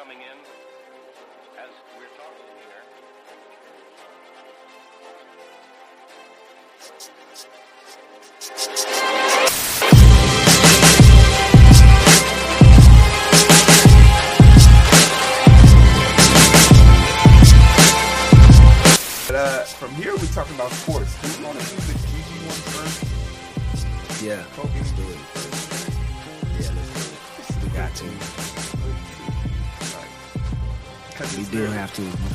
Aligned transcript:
coming 0.00 0.16
in 0.16 0.38
as 1.60 1.68
we're 1.98 2.08
talking 2.16 2.48
here. 2.64 2.84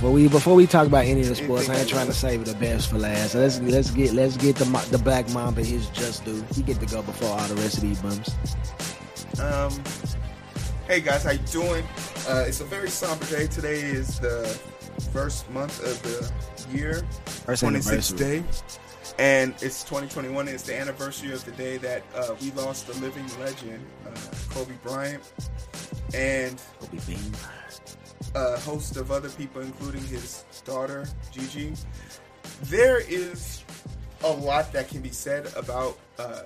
Before 0.06 0.14
we 0.14 0.28
before 0.28 0.54
we 0.54 0.68
talk 0.68 0.86
about 0.86 1.06
any 1.06 1.22
of 1.22 1.30
the 1.30 1.36
sports, 1.36 1.68
I 1.68 1.78
ain't 1.78 1.90
trying 1.90 2.06
to 2.06 2.14
save 2.14 2.46
the 2.46 2.54
best 2.54 2.92
for 2.92 3.00
last. 3.00 3.32
So 3.32 3.40
let's 3.40 3.60
let's 3.62 3.90
get 3.90 4.14
let's 4.14 4.38
get 4.38 4.56
the 4.56 4.66
the 4.92 5.00
Black 5.00 5.28
Mamba 5.32 5.64
his 5.64 5.90
just 5.90 6.24
due. 6.24 6.46
He 6.54 6.62
get 6.62 6.80
to 6.80 6.86
go 6.86 7.02
before 7.02 7.30
all 7.30 7.48
the 7.48 7.56
rest 7.56 7.78
of 7.78 7.82
these 7.82 8.00
bums. 8.04 8.30
Um, 9.42 9.72
hey 10.88 11.02
guys, 11.02 11.24
how 11.24 11.32
you 11.32 11.40
doing? 11.52 11.84
Uh, 12.30 12.46
it's 12.46 12.62
a 12.62 12.66
very 12.66 12.92
somber 12.92 13.26
day. 13.26 13.48
Today 13.48 13.80
is 13.80 14.20
the 14.20 14.46
first 15.12 15.50
month 15.50 15.80
of 15.80 16.00
the 16.04 16.32
year, 16.78 17.02
26th 17.48 18.16
day, 18.16 18.44
and 19.18 19.56
it's 19.64 19.84
2021. 19.86 20.48
It's 20.48 20.62
the 20.62 20.80
anniversary 20.80 21.34
of 21.34 21.44
the 21.46 21.52
day 21.54 21.78
that 21.78 22.04
uh, 22.14 22.36
we 22.40 22.52
lost 22.52 22.86
the 22.86 22.94
living 23.04 23.26
legend, 23.40 23.84
uh, 24.06 24.12
Kobe 24.52 24.76
Bryant, 24.84 25.24
and 26.14 26.62
Kobe 26.80 27.00
Bean. 27.08 27.34
A 28.36 28.60
host 28.60 28.98
of 28.98 29.12
other 29.12 29.30
people, 29.30 29.62
including 29.62 30.04
his 30.04 30.44
daughter, 30.66 31.08
Gigi. 31.32 31.74
There 32.64 33.00
is 33.00 33.64
a 34.24 34.32
lot 34.32 34.72
that 34.74 34.90
can 34.90 35.02
be 35.02 35.10
said 35.10 35.52
about 35.56 35.98
uh, 36.20 36.44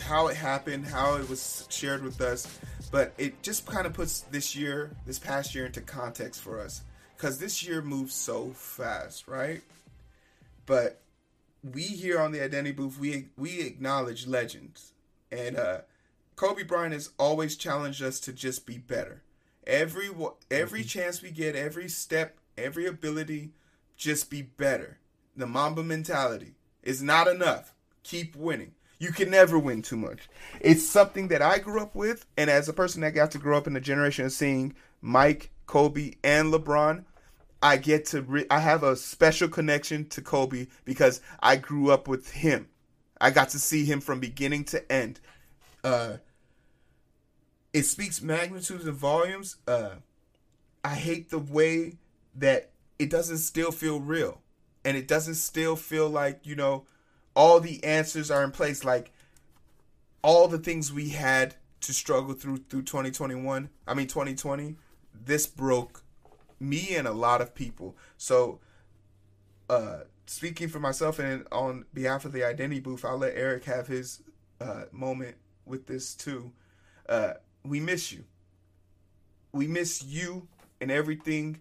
how 0.00 0.28
it 0.28 0.36
happened, 0.36 0.86
how 0.86 1.16
it 1.16 1.28
was 1.28 1.66
shared 1.68 2.02
with 2.04 2.20
us, 2.20 2.46
but 2.92 3.12
it 3.18 3.42
just 3.42 3.66
kind 3.66 3.86
of 3.86 3.92
puts 3.92 4.20
this 4.20 4.54
year, 4.54 4.92
this 5.04 5.18
past 5.18 5.54
year, 5.54 5.66
into 5.66 5.80
context 5.80 6.40
for 6.40 6.60
us. 6.60 6.82
Because 7.16 7.38
this 7.38 7.66
year 7.66 7.82
moves 7.82 8.14
so 8.14 8.50
fast, 8.50 9.26
right? 9.26 9.62
But 10.66 11.00
we 11.72 11.82
here 11.82 12.20
on 12.20 12.32
the 12.32 12.42
Identity 12.42 12.72
Booth, 12.72 12.98
we 12.98 13.28
we 13.36 13.60
acknowledge 13.62 14.26
legends, 14.26 14.92
and 15.32 15.56
uh, 15.56 15.78
Kobe 16.36 16.62
Bryant 16.62 16.92
has 16.92 17.10
always 17.18 17.56
challenged 17.56 18.02
us 18.02 18.20
to 18.20 18.32
just 18.32 18.64
be 18.66 18.78
better. 18.78 19.23
Every 19.66 20.08
every 20.50 20.84
chance 20.84 21.22
we 21.22 21.30
get, 21.30 21.56
every 21.56 21.88
step, 21.88 22.38
every 22.58 22.86
ability, 22.86 23.52
just 23.96 24.30
be 24.30 24.42
better. 24.42 24.98
The 25.36 25.46
Mamba 25.46 25.82
mentality 25.82 26.54
is 26.82 27.02
not 27.02 27.28
enough. 27.28 27.74
Keep 28.02 28.36
winning. 28.36 28.72
You 28.98 29.10
can 29.10 29.30
never 29.30 29.58
win 29.58 29.82
too 29.82 29.96
much. 29.96 30.28
It's 30.60 30.86
something 30.86 31.28
that 31.28 31.42
I 31.42 31.58
grew 31.58 31.80
up 31.80 31.94
with, 31.94 32.26
and 32.36 32.48
as 32.48 32.68
a 32.68 32.72
person 32.72 33.00
that 33.00 33.14
got 33.14 33.30
to 33.32 33.38
grow 33.38 33.56
up 33.56 33.66
in 33.66 33.72
the 33.72 33.80
generation 33.80 34.24
of 34.24 34.32
seeing 34.32 34.74
Mike, 35.00 35.50
Kobe, 35.66 36.12
and 36.22 36.52
LeBron, 36.52 37.04
I 37.62 37.78
get 37.78 38.06
to 38.06 38.22
re- 38.22 38.46
I 38.50 38.60
have 38.60 38.82
a 38.82 38.96
special 38.96 39.48
connection 39.48 40.06
to 40.10 40.22
Kobe 40.22 40.66
because 40.84 41.20
I 41.40 41.56
grew 41.56 41.90
up 41.90 42.06
with 42.06 42.30
him. 42.30 42.68
I 43.20 43.30
got 43.30 43.48
to 43.50 43.58
see 43.58 43.84
him 43.84 44.00
from 44.00 44.20
beginning 44.20 44.64
to 44.64 44.92
end. 44.92 45.20
Uh, 45.82 46.18
it 47.74 47.84
speaks 47.84 48.22
magnitudes 48.22 48.86
and 48.86 48.96
volumes. 48.96 49.56
Uh, 49.66 49.96
I 50.84 50.94
hate 50.94 51.28
the 51.28 51.40
way 51.40 51.94
that 52.36 52.70
it 52.98 53.10
doesn't 53.10 53.38
still 53.38 53.72
feel 53.72 54.00
real, 54.00 54.40
and 54.84 54.96
it 54.96 55.08
doesn't 55.08 55.34
still 55.34 55.74
feel 55.74 56.08
like 56.08 56.40
you 56.44 56.54
know 56.54 56.86
all 57.34 57.58
the 57.58 57.82
answers 57.82 58.30
are 58.30 58.44
in 58.44 58.52
place. 58.52 58.84
Like 58.84 59.12
all 60.22 60.46
the 60.46 60.58
things 60.58 60.92
we 60.92 61.10
had 61.10 61.56
to 61.80 61.92
struggle 61.92 62.34
through 62.34 62.58
through 62.70 62.82
2021. 62.82 63.68
I 63.86 63.94
mean 63.94 64.06
2020. 64.06 64.76
This 65.12 65.46
broke 65.46 66.02
me 66.60 66.94
and 66.94 67.08
a 67.08 67.12
lot 67.12 67.40
of 67.40 67.56
people. 67.56 67.96
So, 68.16 68.60
uh, 69.68 70.00
speaking 70.26 70.68
for 70.68 70.78
myself 70.78 71.18
and 71.18 71.44
on 71.50 71.86
behalf 71.92 72.24
of 72.24 72.32
the 72.32 72.44
identity 72.44 72.80
booth, 72.80 73.04
I'll 73.04 73.18
let 73.18 73.34
Eric 73.34 73.64
have 73.64 73.88
his 73.88 74.22
uh, 74.60 74.84
moment 74.92 75.36
with 75.66 75.86
this 75.86 76.14
too. 76.14 76.52
Uh, 77.08 77.34
we 77.64 77.80
miss 77.80 78.12
you. 78.12 78.24
We 79.52 79.66
miss 79.66 80.02
you 80.02 80.48
and 80.80 80.90
everything 80.90 81.60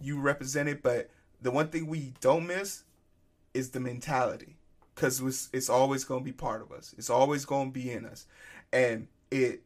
you 0.00 0.20
represented, 0.20 0.82
but 0.82 1.10
the 1.40 1.50
one 1.50 1.68
thing 1.68 1.86
we 1.86 2.14
don't 2.20 2.46
miss 2.46 2.84
is 3.54 3.70
the 3.70 3.80
mentality 3.80 4.56
because 4.94 5.20
it's, 5.20 5.48
it's 5.52 5.70
always 5.70 6.04
going 6.04 6.20
to 6.20 6.24
be 6.24 6.32
part 6.32 6.62
of 6.62 6.72
us. 6.72 6.94
It's 6.98 7.10
always 7.10 7.44
going 7.44 7.68
to 7.68 7.72
be 7.72 7.90
in 7.90 8.04
us, 8.04 8.26
and 8.72 9.08
it 9.30 9.62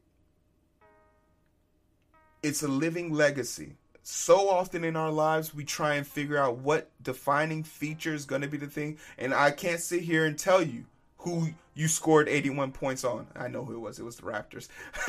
it's 2.42 2.62
a 2.62 2.68
living 2.68 3.12
legacy. 3.12 3.74
So 4.02 4.48
often 4.48 4.84
in 4.84 4.94
our 4.94 5.10
lives, 5.10 5.52
we 5.52 5.64
try 5.64 5.94
and 5.94 6.06
figure 6.06 6.38
out 6.38 6.58
what 6.58 6.90
defining 7.02 7.64
feature 7.64 8.14
is 8.14 8.24
going 8.24 8.42
to 8.42 8.48
be 8.48 8.56
the 8.56 8.68
thing, 8.68 8.98
and 9.18 9.34
I 9.34 9.50
can't 9.50 9.80
sit 9.80 10.02
here 10.02 10.24
and 10.24 10.38
tell 10.38 10.62
you 10.62 10.84
who 11.26 11.48
you 11.74 11.88
scored 11.88 12.28
81 12.28 12.70
points 12.70 13.02
on. 13.02 13.26
I 13.34 13.48
know 13.48 13.64
who 13.64 13.74
it 13.74 13.80
was. 13.80 13.98
It 13.98 14.04
was 14.04 14.14
the 14.14 14.22
Raptors. 14.22 14.68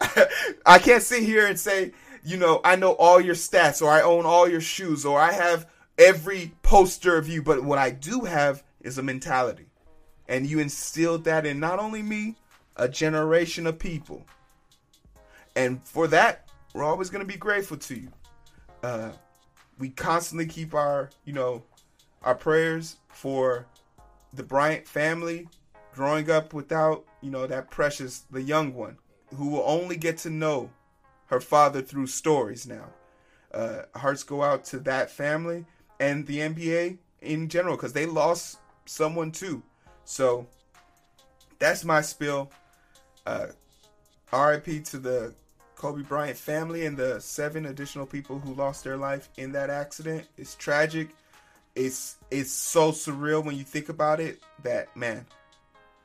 I, 0.00 0.26
I 0.64 0.78
can't 0.78 1.02
sit 1.02 1.22
here 1.22 1.46
and 1.46 1.60
say, 1.60 1.92
you 2.24 2.38
know, 2.38 2.62
I 2.64 2.76
know 2.76 2.92
all 2.92 3.20
your 3.20 3.34
stats 3.34 3.82
or 3.82 3.90
I 3.90 4.00
own 4.00 4.24
all 4.24 4.48
your 4.48 4.62
shoes 4.62 5.04
or 5.04 5.20
I 5.20 5.32
have 5.32 5.68
every 5.98 6.52
poster 6.62 7.18
of 7.18 7.28
you, 7.28 7.42
but 7.42 7.62
what 7.62 7.76
I 7.76 7.90
do 7.90 8.22
have 8.22 8.64
is 8.80 8.96
a 8.96 9.02
mentality. 9.02 9.66
And 10.28 10.46
you 10.46 10.60
instilled 10.60 11.24
that 11.24 11.44
in 11.44 11.60
not 11.60 11.78
only 11.78 12.00
me, 12.00 12.36
a 12.76 12.88
generation 12.88 13.66
of 13.66 13.78
people. 13.78 14.24
And 15.56 15.86
for 15.86 16.06
that, 16.08 16.48
we're 16.72 16.84
always 16.84 17.10
going 17.10 17.24
to 17.24 17.30
be 17.30 17.38
grateful 17.38 17.76
to 17.76 17.94
you. 17.94 18.08
Uh, 18.82 19.10
we 19.78 19.90
constantly 19.90 20.46
keep 20.46 20.72
our, 20.72 21.10
you 21.26 21.34
know, 21.34 21.62
our 22.22 22.34
prayers 22.34 22.96
for 23.08 23.66
the 24.34 24.42
Bryant 24.42 24.86
family 24.86 25.48
growing 25.94 26.30
up 26.30 26.52
without, 26.52 27.04
you 27.20 27.30
know, 27.30 27.46
that 27.46 27.70
precious, 27.70 28.24
the 28.30 28.42
young 28.42 28.74
one, 28.74 28.98
who 29.36 29.48
will 29.48 29.64
only 29.64 29.96
get 29.96 30.18
to 30.18 30.30
know 30.30 30.70
her 31.26 31.40
father 31.40 31.80
through 31.80 32.06
stories 32.06 32.66
now. 32.66 32.86
Uh, 33.52 33.82
hearts 33.94 34.22
go 34.22 34.42
out 34.42 34.64
to 34.64 34.78
that 34.80 35.10
family 35.10 35.64
and 36.00 36.26
the 36.26 36.38
NBA 36.38 36.98
in 37.22 37.48
general 37.48 37.76
because 37.76 37.92
they 37.92 38.06
lost 38.06 38.58
someone 38.84 39.30
too. 39.30 39.62
So 40.04 40.46
that's 41.58 41.84
my 41.84 42.00
spill. 42.00 42.50
Uh, 43.24 43.46
RIP 44.32 44.84
to 44.84 44.98
the 44.98 45.34
Kobe 45.76 46.02
Bryant 46.02 46.36
family 46.36 46.86
and 46.86 46.96
the 46.96 47.20
seven 47.20 47.66
additional 47.66 48.06
people 48.06 48.38
who 48.38 48.54
lost 48.54 48.84
their 48.84 48.96
life 48.96 49.28
in 49.36 49.52
that 49.52 49.70
accident. 49.70 50.26
It's 50.36 50.54
tragic. 50.54 51.10
It's 51.74 52.16
it's 52.30 52.52
so 52.52 52.92
surreal 52.92 53.44
when 53.44 53.56
you 53.56 53.64
think 53.64 53.88
about 53.88 54.20
it 54.20 54.42
that 54.62 54.96
man, 54.96 55.26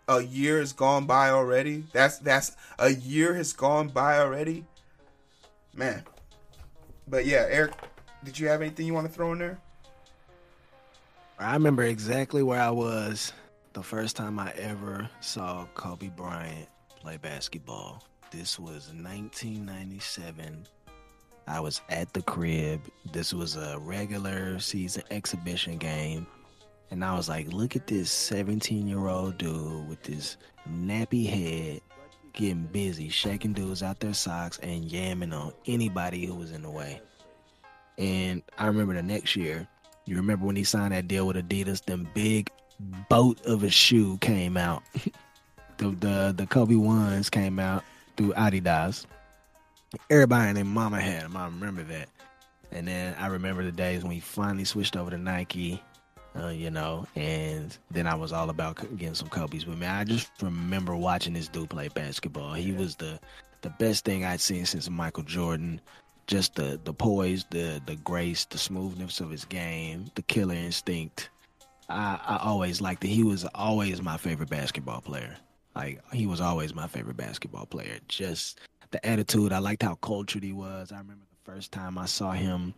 a 0.08 0.22
year 0.22 0.60
has 0.60 0.74
gone 0.74 1.06
by 1.06 1.30
already. 1.30 1.84
That's 1.94 2.18
that's 2.20 2.56
a 2.80 2.90
year 2.90 3.34
has 3.36 3.54
gone 3.54 3.90
by 3.90 4.20
already. 4.20 4.66
Man. 5.76 6.04
But 7.08 7.26
yeah, 7.26 7.46
Eric, 7.50 7.74
did 8.24 8.38
you 8.38 8.48
have 8.48 8.62
anything 8.62 8.86
you 8.86 8.94
want 8.94 9.08
to 9.08 9.14
throw 9.14 9.32
in 9.32 9.40
there? 9.40 9.60
I 11.40 11.54
remember 11.54 11.84
exactly 11.84 12.44
where 12.44 12.62
I 12.62 12.70
was 12.70 13.34
the 13.74 13.82
first 13.82 14.16
time 14.16 14.40
I 14.40 14.52
ever 14.58 15.10
saw 15.22 15.66
Kobe 15.74 16.10
Bryant 16.10 16.68
play 17.00 17.18
basketball. 17.18 18.04
This 18.30 18.60
was 18.60 18.90
1997. 18.90 20.68
I 21.50 21.60
was 21.60 21.82
at 21.90 22.14
the 22.14 22.22
crib. 22.22 22.80
This 23.12 23.34
was 23.34 23.56
a 23.56 23.80
regular 23.80 24.60
season 24.60 25.02
exhibition 25.10 25.78
game. 25.78 26.28
And 26.92 27.04
I 27.04 27.16
was 27.16 27.28
like, 27.28 27.52
look 27.52 27.76
at 27.76 27.88
this 27.88 28.12
17 28.12 28.88
year 28.88 29.08
old 29.08 29.40
dude 29.40 29.90
with 29.90 30.04
this 30.04 30.38
nappy 30.70 31.28
head 31.28 31.82
getting 32.34 32.66
busy, 32.66 33.10
shaking 33.10 33.54
dudes 33.54 33.82
out 33.82 34.00
their 34.00 34.14
socks 34.14 34.60
and 34.60 34.86
yamming 34.86 35.34
on 35.34 35.52
anybody 35.66 36.26
who 36.26 36.36
was 36.36 36.52
in 36.52 36.62
the 36.62 36.70
way. 36.70 37.02
And 37.98 38.44
I 38.60 38.68
remember 38.68 38.94
the 38.94 39.04
next 39.04 39.36
year, 39.36 39.68
you 40.06 40.16
remember 40.16 40.46
when 40.46 40.56
he 40.56 40.64
signed 40.64 40.94
that 40.94 41.08
deal 41.08 41.26
with 41.26 41.36
Adidas, 41.36 41.84
them 41.84 42.08
big 42.14 42.52
boat 43.10 43.44
of 43.46 43.64
a 43.64 43.70
shoe 43.72 44.18
came 44.20 44.56
out. 44.56 44.84
the, 45.78 45.90
the 45.90 46.34
the 46.38 46.46
Kobe 46.46 46.76
ones 46.76 47.30
came 47.30 47.58
out 47.58 47.84
through 48.18 48.34
Adidas. 48.34 49.06
Everybody 50.10 50.50
and 50.50 50.58
their 50.58 50.66
mama 50.66 51.00
had 51.02 51.24
them. 51.24 51.38
I 51.38 51.46
remember 51.46 51.84
that. 51.84 52.10
And 52.72 52.88
then 52.88 53.16
I 53.18 53.28
remember 53.28 53.64
the 53.64 53.72
days 53.72 54.04
when 54.04 54.12
he 54.12 54.20
finally 54.20 54.66
switched 54.66 54.96
over 54.96 55.10
to 55.10 55.18
Nike, 55.18 55.82
uh, 56.40 56.50
you 56.50 56.70
know, 56.70 57.08
and 57.16 57.76
then 57.90 58.06
I 58.06 58.16
was 58.16 58.32
all 58.32 58.50
about 58.50 58.78
getting 58.98 59.16
some 59.16 59.30
Kobe's. 59.30 59.66
But 59.66 59.78
man, 59.78 59.96
I 59.96 60.04
just 60.04 60.32
remember 60.42 60.96
watching 60.96 61.34
this 61.34 61.48
dude 61.48 61.70
play 61.70 61.88
basketball. 61.88 62.54
He 62.54 62.72
was 62.72 62.96
the 62.96 63.20
the 63.62 63.70
best 63.72 64.06
thing 64.06 64.24
I'd 64.24 64.40
seen 64.40 64.66
since 64.66 64.90
Michael 64.90 65.24
Jordan. 65.24 65.82
Just 66.28 66.56
the 66.56 66.80
the 66.84 66.94
poise, 66.94 67.46
the 67.50 67.82
the 67.88 67.96
grace, 67.96 68.46
the 68.46 68.60
smoothness 68.60 69.20
of 69.20 69.32
his 69.32 69.46
game, 69.46 70.12
the 70.14 70.22
killer 70.22 70.54
instinct. 70.54 71.30
I, 71.90 72.20
I 72.24 72.40
always 72.44 72.82
liked 72.82 73.04
it. 73.04 73.08
He 73.08 73.24
was 73.24 73.46
always 73.56 74.00
my 74.02 74.18
favorite 74.18 74.50
basketball 74.50 75.02
player. 75.02 75.36
Like 75.76 76.02
he 76.14 76.28
was 76.28 76.40
always 76.40 76.76
my 76.76 76.86
favorite 76.86 77.18
basketball 77.18 77.66
player. 77.66 77.98
Just 78.08 78.60
the 78.92 79.06
attitude. 79.06 79.54
I 79.54 79.60
liked 79.60 79.84
how 79.84 79.96
cultured 79.96 80.44
he 80.44 80.54
was. 80.54 80.92
I 80.92 80.98
remember 80.98 81.26
the 81.30 81.52
first 81.52 81.72
time 81.72 81.98
I 81.98 82.06
saw 82.06 82.32
him 82.32 82.74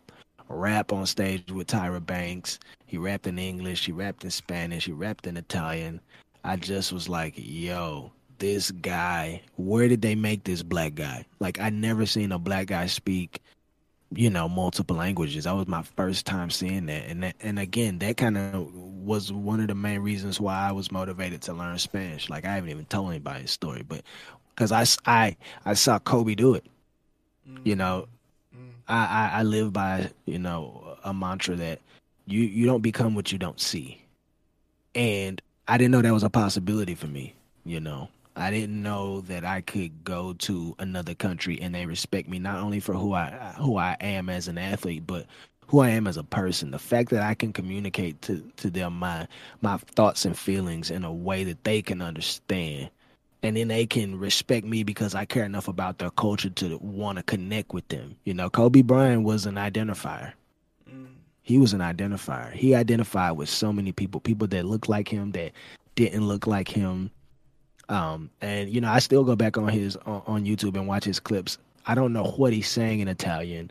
rap 0.48 0.92
on 0.92 1.06
stage 1.06 1.50
with 1.50 1.66
Tyra 1.66 2.04
Banks. 2.04 2.58
He 2.86 2.98
rapped 2.98 3.26
in 3.26 3.38
English, 3.38 3.86
he 3.86 3.92
rapped 3.92 4.24
in 4.24 4.30
Spanish, 4.30 4.84
he 4.84 4.92
rapped 4.92 5.26
in 5.26 5.36
Italian. 5.36 6.00
I 6.44 6.56
just 6.56 6.92
was 6.92 7.08
like, 7.08 7.34
yo, 7.36 8.12
this 8.38 8.70
guy, 8.70 9.42
where 9.56 9.88
did 9.88 10.02
they 10.02 10.14
make 10.14 10.44
this 10.44 10.62
black 10.62 10.94
guy? 10.94 11.24
Like 11.40 11.60
I 11.60 11.70
never 11.70 12.06
seen 12.06 12.32
a 12.32 12.38
black 12.38 12.66
guy 12.66 12.86
speak, 12.86 13.40
you 14.10 14.28
know, 14.28 14.48
multiple 14.48 14.96
languages. 14.96 15.44
That 15.44 15.56
was 15.56 15.68
my 15.68 15.82
first 15.82 16.26
time 16.26 16.50
seeing 16.50 16.86
that. 16.86 17.08
And 17.08 17.22
that, 17.22 17.36
and 17.40 17.58
again, 17.58 17.98
that 18.00 18.16
kind 18.16 18.36
of 18.36 18.74
was 18.74 19.32
one 19.32 19.60
of 19.60 19.68
the 19.68 19.74
main 19.74 20.00
reasons 20.00 20.40
why 20.40 20.68
I 20.68 20.72
was 20.72 20.92
motivated 20.92 21.42
to 21.42 21.52
learn 21.52 21.78
Spanish. 21.78 22.28
Like 22.28 22.44
I 22.44 22.54
haven't 22.54 22.70
even 22.70 22.84
told 22.86 23.10
anybody 23.10 23.46
story, 23.46 23.84
but 23.86 24.02
cuz 24.56 24.72
I 24.72 24.84
I 25.06 25.36
I 25.64 25.74
saw 25.74 25.98
Kobe 25.98 26.34
do 26.34 26.54
it. 26.54 26.64
Mm-hmm. 27.48 27.68
You 27.68 27.76
know, 27.76 28.08
mm-hmm. 28.54 28.70
I, 28.88 29.06
I 29.06 29.38
I 29.40 29.42
live 29.42 29.72
by, 29.72 30.10
you 30.26 30.38
know, 30.38 30.96
a 31.04 31.12
mantra 31.12 31.56
that 31.56 31.80
you 32.26 32.40
you 32.40 32.66
don't 32.66 32.82
become 32.82 33.14
what 33.14 33.32
you 33.32 33.38
don't 33.38 33.60
see. 33.60 34.02
And 34.94 35.40
I 35.68 35.78
didn't 35.78 35.92
know 35.92 36.02
that 36.02 36.12
was 36.12 36.22
a 36.22 36.30
possibility 36.30 36.94
for 36.94 37.06
me, 37.06 37.34
you 37.64 37.80
know. 37.80 38.08
I 38.34 38.50
didn't 38.50 38.82
know 38.82 39.20
that 39.22 39.44
I 39.44 39.60
could 39.60 40.04
go 40.04 40.32
to 40.34 40.74
another 40.78 41.14
country 41.14 41.60
and 41.60 41.74
they 41.74 41.84
respect 41.84 42.28
me 42.28 42.38
not 42.38 42.60
only 42.60 42.80
for 42.80 42.94
who 42.94 43.12
I 43.12 43.54
who 43.58 43.76
I 43.76 43.96
am 44.00 44.28
as 44.28 44.48
an 44.48 44.58
athlete, 44.58 45.06
but 45.06 45.26
who 45.66 45.80
I 45.80 45.90
am 45.90 46.06
as 46.06 46.16
a 46.16 46.24
person. 46.24 46.70
The 46.70 46.78
fact 46.78 47.10
that 47.10 47.22
I 47.22 47.34
can 47.34 47.52
communicate 47.52 48.20
to, 48.22 48.42
to 48.58 48.70
them 48.70 48.98
my 48.98 49.28
my 49.60 49.76
thoughts 49.76 50.24
and 50.24 50.38
feelings 50.38 50.90
in 50.90 51.04
a 51.04 51.12
way 51.12 51.44
that 51.44 51.64
they 51.64 51.82
can 51.82 52.00
understand. 52.00 52.90
And 53.42 53.56
then 53.56 53.68
they 53.68 53.86
can 53.86 54.18
respect 54.18 54.64
me 54.64 54.84
because 54.84 55.14
I 55.14 55.24
care 55.24 55.44
enough 55.44 55.66
about 55.66 55.98
their 55.98 56.10
culture 56.10 56.50
to 56.50 56.78
want 56.78 57.18
to 57.18 57.24
connect 57.24 57.72
with 57.74 57.86
them. 57.88 58.16
You 58.24 58.34
know, 58.34 58.48
Kobe 58.48 58.82
Bryant 58.82 59.24
was 59.24 59.46
an 59.46 59.56
identifier. 59.56 60.32
Mm. 60.88 61.08
He 61.42 61.58
was 61.58 61.72
an 61.72 61.80
identifier. 61.80 62.52
He 62.52 62.74
identified 62.74 63.36
with 63.36 63.48
so 63.48 63.72
many 63.72 63.90
people, 63.90 64.20
people 64.20 64.46
that 64.48 64.64
looked 64.64 64.88
like 64.88 65.08
him, 65.08 65.32
that 65.32 65.52
didn't 65.96 66.28
look 66.28 66.46
like 66.46 66.68
him, 66.68 67.10
um, 67.88 68.30
and 68.40 68.70
you 68.70 68.80
know, 68.80 68.90
I 68.90 69.00
still 69.00 69.24
go 69.24 69.36
back 69.36 69.58
on 69.58 69.68
his 69.68 69.96
on, 69.96 70.22
on, 70.26 70.44
YouTube 70.44 70.76
and 70.76 70.86
watch 70.86 71.04
his 71.04 71.20
clips. 71.20 71.58
I 71.86 71.94
don't 71.94 72.12
know 72.12 72.24
what 72.24 72.52
he's 72.52 72.68
saying 72.68 73.00
in 73.00 73.08
Italian, 73.08 73.70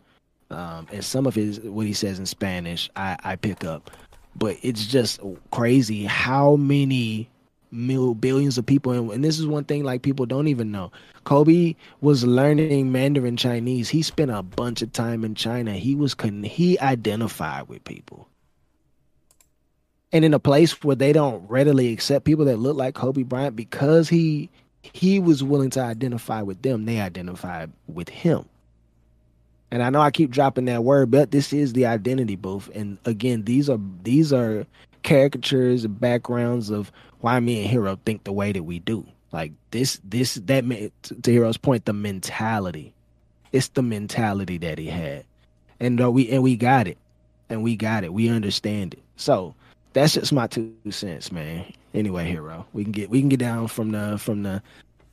um, 0.50 0.88
and 0.92 1.04
some 1.04 1.26
of 1.26 1.34
his 1.34 1.60
what 1.62 1.86
he 1.86 1.94
says 1.94 2.20
in 2.20 2.26
Spanish, 2.26 2.90
I, 2.96 3.18
I 3.24 3.36
pick 3.36 3.64
up. 3.64 3.90
But 4.36 4.58
it's 4.62 4.86
just 4.86 5.20
crazy 5.52 6.06
how 6.06 6.56
many 6.56 7.30
mil, 7.72 8.14
billions 8.14 8.58
of 8.58 8.66
people, 8.66 8.92
and, 8.92 9.12
and 9.12 9.24
this 9.24 9.40
is 9.40 9.48
one 9.48 9.64
thing 9.64 9.84
like 9.84 10.02
people 10.02 10.26
don't 10.26 10.48
even 10.48 10.72
know. 10.72 10.92
Kobe 11.24 11.76
was 12.02 12.24
learning 12.24 12.92
Mandarin 12.92 13.38
Chinese. 13.38 13.90
He 13.90 14.02
spent 14.02 14.32
a 14.32 14.44
bunch 14.44 14.82
of 14.82 14.92
time 14.92 15.24
in 15.24 15.36
China. 15.36 15.74
He 15.74 15.96
was 15.96 16.16
he 16.44 16.80
identified 16.80 17.68
with 17.68 17.84
people 17.84 18.28
and 20.12 20.26
in 20.26 20.34
a 20.34 20.40
place 20.40 20.84
where 20.84 20.96
they 20.96 21.14
don't 21.14 21.48
readily 21.50 21.94
accept 21.94 22.26
people 22.26 22.46
that 22.46 22.58
look 22.58 22.76
like 22.76 22.96
Kobe 22.96 23.24
Bryant 23.24 23.56
because 23.56 24.10
he 24.10 24.50
he 24.82 25.20
was 25.20 25.44
willing 25.44 25.70
to 25.72 25.82
identify 25.82 26.42
with 26.42 26.62
them, 26.64 26.86
they 26.86 27.00
identified 27.00 27.72
with 27.88 28.10
him. 28.10 28.46
And 29.70 29.82
I 29.84 29.90
know 29.90 30.02
I 30.02 30.12
keep 30.12 30.32
dropping 30.32 30.66
that 30.66 30.84
word, 30.84 31.12
but 31.12 31.32
this 31.32 31.54
is 31.54 31.74
the 31.74 31.86
identity 31.86 32.36
booth. 32.36 32.70
And 32.76 32.98
again, 33.06 33.44
these 33.44 33.70
are 33.70 33.80
these 34.04 34.34
are 34.34 34.66
caricatures 35.04 35.84
and 35.84 36.00
backgrounds 36.00 36.70
of 36.70 36.92
why 37.20 37.40
me 37.40 37.64
and 37.64 37.72
Heero 37.72 38.00
think 38.06 38.24
the 38.24 38.32
way 38.32 38.52
that 38.52 38.64
we 38.64 38.80
do. 38.80 39.06
Like 39.32 39.54
this, 39.72 40.00
this 40.04 40.36
that 40.36 40.64
to 40.64 41.32
Heero's 41.32 41.58
point, 41.58 41.86
the 41.86 41.94
mentality. 41.94 42.94
It's 43.52 43.70
the 43.70 43.82
mentality 43.82 44.58
that 44.60 44.78
he 44.78 44.88
had, 44.88 45.26
and 45.80 46.02
uh, 46.02 46.10
we 46.10 46.30
and 46.30 46.42
we 46.42 46.56
got 46.56 46.88
it, 46.88 46.98
and 47.50 47.64
we 47.64 47.76
got 47.76 48.04
it. 48.04 48.14
We 48.14 48.30
understand 48.30 48.94
it. 48.94 49.04
So 49.18 49.54
that's 49.94 50.14
just 50.14 50.32
my 50.32 50.48
two 50.48 50.74
cents, 50.90 51.32
man. 51.32 51.72
Anyway, 51.94 52.34
Heero, 52.34 52.66
we 52.74 52.84
can 52.84 52.92
get 52.92 53.10
we 53.10 53.20
can 53.20 53.30
get 53.30 53.40
down 53.40 53.68
from 53.68 53.92
the 53.92 54.18
from 54.18 54.44
the 54.44 54.62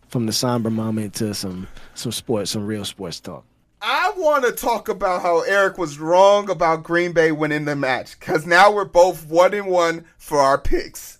from 0.08 0.26
the 0.26 0.32
somber 0.32 0.70
moment 0.70 1.14
to 1.14 1.34
some 1.34 1.66
some 1.94 2.12
sports, 2.12 2.52
some 2.52 2.66
real 2.66 2.84
sports 2.84 3.20
talk. 3.20 3.44
I 3.80 4.12
want 4.16 4.44
to 4.44 4.52
talk 4.52 4.88
about 4.88 5.22
how 5.22 5.40
Eric 5.42 5.78
was 5.78 5.98
wrong 5.98 6.50
about 6.50 6.82
Green 6.82 7.12
Bay 7.12 7.32
winning 7.32 7.64
the 7.64 7.76
match 7.76 8.18
because 8.18 8.46
now 8.46 8.72
we're 8.72 8.84
both 8.84 9.26
one 9.26 9.54
and 9.54 9.66
one 9.66 10.04
for 10.16 10.38
our 10.38 10.58
picks. 10.58 11.18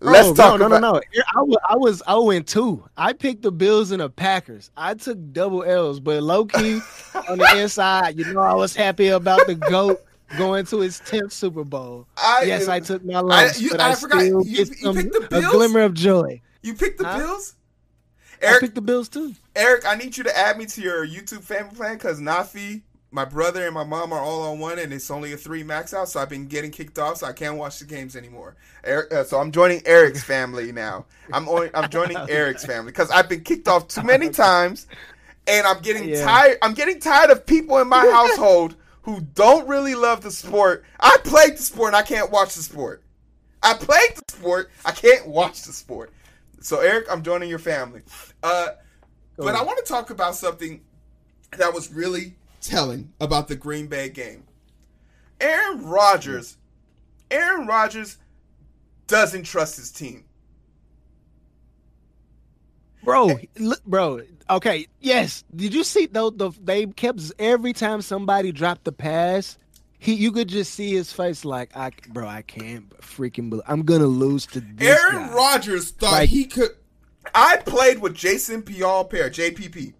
Let's 0.00 0.28
oh, 0.28 0.34
talk. 0.34 0.60
No, 0.60 0.66
about- 0.66 0.80
no, 0.80 0.92
no, 0.92 0.98
no. 0.98 1.22
I 1.34 1.42
was 1.42 1.58
I 1.68 1.76
was 1.76 2.02
zero 2.04 2.30
and 2.30 2.46
two. 2.46 2.84
I 2.96 3.12
picked 3.12 3.42
the 3.42 3.52
Bills 3.52 3.92
and 3.92 4.00
the 4.00 4.10
Packers. 4.10 4.70
I 4.76 4.94
took 4.94 5.18
double 5.32 5.62
L's, 5.62 6.00
but 6.00 6.22
low 6.22 6.44
key 6.46 6.80
on 7.28 7.38
the 7.38 7.60
inside, 7.60 8.18
you 8.18 8.32
know, 8.32 8.40
I 8.40 8.54
was 8.54 8.74
happy 8.74 9.08
about 9.08 9.46
the 9.46 9.54
goat 9.54 10.04
going 10.36 10.64
to 10.66 10.80
his 10.80 11.00
tenth 11.00 11.32
Super 11.32 11.62
Bowl. 11.62 12.06
I, 12.16 12.44
yes, 12.46 12.66
I 12.68 12.80
took 12.80 13.04
my 13.04 13.20
loss, 13.20 13.58
I, 13.58 13.60
you, 13.60 13.70
but 13.70 13.80
I, 13.80 13.90
I 13.90 13.94
forgot. 13.94 14.20
still 14.20 14.46
you, 14.46 14.64
get 14.64 14.78
some, 14.78 14.98
a 14.98 15.02
glimmer 15.50 15.80
of 15.80 15.94
joy. 15.94 16.40
You 16.62 16.74
picked 16.74 16.98
the 16.98 17.06
huh? 17.06 17.18
Bills. 17.18 17.54
Eric, 18.42 18.56
I 18.56 18.60
picked 18.60 18.74
the 18.74 18.80
Bills 18.82 19.08
too. 19.08 19.34
Eric, 19.54 19.86
I 19.86 19.94
need 19.94 20.16
you 20.16 20.24
to 20.24 20.36
add 20.36 20.58
me 20.58 20.66
to 20.66 20.80
your 20.80 21.06
YouTube 21.06 21.42
family 21.42 21.74
plan 21.74 21.94
because 21.94 22.20
Nafi, 22.20 22.82
my 23.10 23.24
brother, 23.24 23.64
and 23.64 23.74
my 23.74 23.84
mom 23.84 24.12
are 24.12 24.20
all 24.20 24.42
on 24.50 24.58
one, 24.58 24.78
and 24.78 24.92
it's 24.92 25.10
only 25.10 25.32
a 25.32 25.36
three 25.36 25.62
max 25.62 25.94
out. 25.94 26.08
So 26.08 26.20
I've 26.20 26.28
been 26.28 26.46
getting 26.46 26.70
kicked 26.70 26.98
off, 26.98 27.18
so 27.18 27.26
I 27.26 27.32
can't 27.32 27.56
watch 27.56 27.78
the 27.78 27.84
games 27.84 28.16
anymore. 28.16 28.56
Eric, 28.84 29.12
uh, 29.12 29.24
so 29.24 29.38
I'm 29.38 29.52
joining 29.52 29.86
Eric's 29.86 30.22
family 30.22 30.72
now. 30.72 31.06
I'm 31.32 31.48
only, 31.48 31.70
I'm 31.74 31.90
joining 31.90 32.16
Eric's 32.28 32.64
family 32.64 32.92
because 32.92 33.10
I've 33.10 33.28
been 33.28 33.42
kicked 33.42 33.68
off 33.68 33.88
too 33.88 34.02
many 34.02 34.30
times, 34.30 34.86
and 35.46 35.66
I'm 35.66 35.80
getting 35.80 36.08
yeah. 36.08 36.24
tired. 36.24 36.58
I'm 36.62 36.74
getting 36.74 37.00
tired 37.00 37.30
of 37.30 37.46
people 37.46 37.78
in 37.78 37.88
my 37.88 38.06
household 38.06 38.76
who 39.02 39.20
don't 39.20 39.68
really 39.68 39.94
love 39.94 40.22
the 40.22 40.30
sport. 40.30 40.84
I 40.98 41.16
played 41.24 41.54
the 41.54 41.62
sport 41.62 41.88
and 41.88 41.96
I 41.96 42.02
can't 42.02 42.30
watch 42.30 42.54
the 42.54 42.62
sport. 42.62 43.02
I 43.62 43.74
played 43.74 44.16
the 44.16 44.32
sport, 44.32 44.70
I 44.84 44.92
can't 44.92 45.26
watch 45.26 45.62
the 45.62 45.72
sport. 45.72 46.12
So 46.62 46.80
Eric, 46.80 47.06
I'm 47.10 47.22
joining 47.22 47.48
your 47.48 47.58
family. 47.58 48.02
Uh, 48.42 48.68
but 49.36 49.54
I 49.54 49.62
want 49.62 49.78
to 49.78 49.84
talk 49.84 50.10
about 50.10 50.36
something 50.36 50.82
that 51.58 51.74
was 51.74 51.92
really 51.92 52.36
telling 52.60 53.12
about 53.20 53.48
the 53.48 53.56
Green 53.56 53.86
Bay 53.86 54.08
game. 54.08 54.44
Aaron 55.40 55.84
Rodgers, 55.84 56.56
Aaron 57.30 57.66
Rodgers 57.66 58.18
doesn't 59.06 59.42
trust 59.44 59.76
his 59.76 59.90
team. 59.90 60.24
Bro, 63.04 63.40
bro, 63.84 64.20
Okay, 64.52 64.86
yes. 65.00 65.44
Did 65.54 65.74
you 65.74 65.82
see 65.82 66.06
though? 66.06 66.30
The, 66.30 66.50
they 66.62 66.86
kept 66.86 67.20
every 67.38 67.72
time 67.72 68.02
somebody 68.02 68.52
dropped 68.52 68.84
the 68.84 68.92
pass, 68.92 69.58
he 70.02 70.14
you 70.14 70.32
could 70.32 70.48
just 70.48 70.74
see 70.74 70.92
his 70.92 71.12
face 71.12 71.44
like, 71.44 71.76
I 71.76 71.92
bro, 72.08 72.26
I 72.26 72.42
can't 72.42 72.90
freaking 72.98 73.50
believe 73.50 73.62
I'm 73.68 73.82
gonna 73.82 74.08
lose 74.08 74.46
to 74.46 74.60
this. 74.60 74.98
Aaron 74.98 75.30
Rodgers 75.30 75.92
thought 75.92 76.10
like, 76.10 76.28
he 76.28 76.44
could. 76.46 76.70
I 77.32 77.58
played 77.58 78.00
with 78.00 78.12
Jason 78.12 78.62
Pierre-Paul, 78.62 79.30
JPP. 79.30 79.94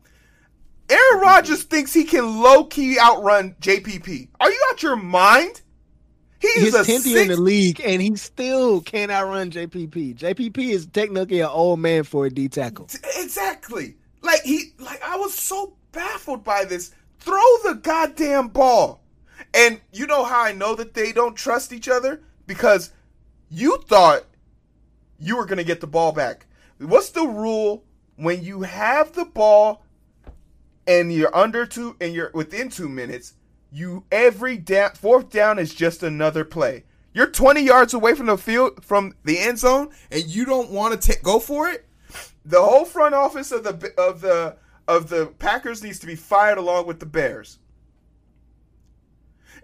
Aaron 0.90 1.20
Rodgers 1.20 1.62
thinks 1.62 1.92
he 1.94 2.02
can 2.02 2.42
low 2.42 2.64
key 2.64 2.98
outrun 2.98 3.54
JPP. 3.60 4.26
Are 4.40 4.50
you 4.50 4.66
out 4.70 4.82
your 4.82 4.96
mind? 4.96 5.62
He's, 6.40 6.74
He's 6.74 6.86
tenth 6.86 7.06
in 7.06 7.28
the 7.28 7.36
league, 7.36 7.80
and 7.84 8.02
he 8.02 8.16
still 8.16 8.80
can't 8.80 9.12
outrun 9.12 9.52
JPP. 9.52 10.18
JPP 10.18 10.58
is 10.70 10.86
technically 10.86 11.38
an 11.38 11.46
old 11.46 11.78
man 11.78 12.02
for 12.02 12.26
a 12.26 12.30
D 12.30 12.48
tackle. 12.48 12.88
Exactly. 13.18 13.94
Like 14.22 14.42
he 14.42 14.72
like 14.80 15.00
I 15.04 15.16
was 15.16 15.32
so 15.32 15.76
baffled 15.92 16.42
by 16.42 16.64
this. 16.64 16.90
Throw 17.20 17.40
the 17.62 17.74
goddamn 17.74 18.48
ball. 18.48 19.01
And 19.54 19.80
you 19.92 20.06
know 20.06 20.24
how 20.24 20.42
I 20.42 20.52
know 20.52 20.74
that 20.74 20.94
they 20.94 21.12
don't 21.12 21.36
trust 21.36 21.72
each 21.72 21.88
other? 21.88 22.22
Because 22.46 22.92
you 23.48 23.78
thought 23.86 24.24
you 25.18 25.36
were 25.36 25.46
gonna 25.46 25.64
get 25.64 25.80
the 25.80 25.86
ball 25.86 26.12
back. 26.12 26.46
What's 26.78 27.10
the 27.10 27.26
rule 27.26 27.84
when 28.16 28.42
you 28.42 28.62
have 28.62 29.12
the 29.12 29.24
ball 29.24 29.84
and 30.86 31.12
you're 31.12 31.34
under 31.34 31.64
two 31.66 31.96
and 32.00 32.14
you're 32.14 32.30
within 32.34 32.68
two 32.68 32.88
minutes? 32.88 33.34
You 33.70 34.04
every 34.10 34.58
down 34.58 34.92
fourth 34.92 35.30
down 35.30 35.58
is 35.58 35.74
just 35.74 36.02
another 36.02 36.44
play. 36.44 36.84
You're 37.14 37.26
20 37.26 37.62
yards 37.62 37.94
away 37.94 38.14
from 38.14 38.26
the 38.26 38.38
field 38.38 38.84
from 38.84 39.14
the 39.24 39.38
end 39.38 39.58
zone 39.58 39.90
and 40.10 40.24
you 40.24 40.44
don't 40.44 40.70
want 40.70 41.00
to 41.00 41.18
go 41.22 41.38
for 41.38 41.68
it 41.68 41.86
the 42.44 42.60
whole 42.60 42.84
front 42.84 43.14
office 43.14 43.52
of 43.52 43.64
the 43.64 43.92
of 43.98 44.20
the 44.20 44.56
of 44.88 45.08
the 45.08 45.26
Packers 45.38 45.82
needs 45.82 45.98
to 46.00 46.06
be 46.06 46.16
fired 46.16 46.58
along 46.58 46.86
with 46.86 47.00
the 47.00 47.06
Bears. 47.06 47.58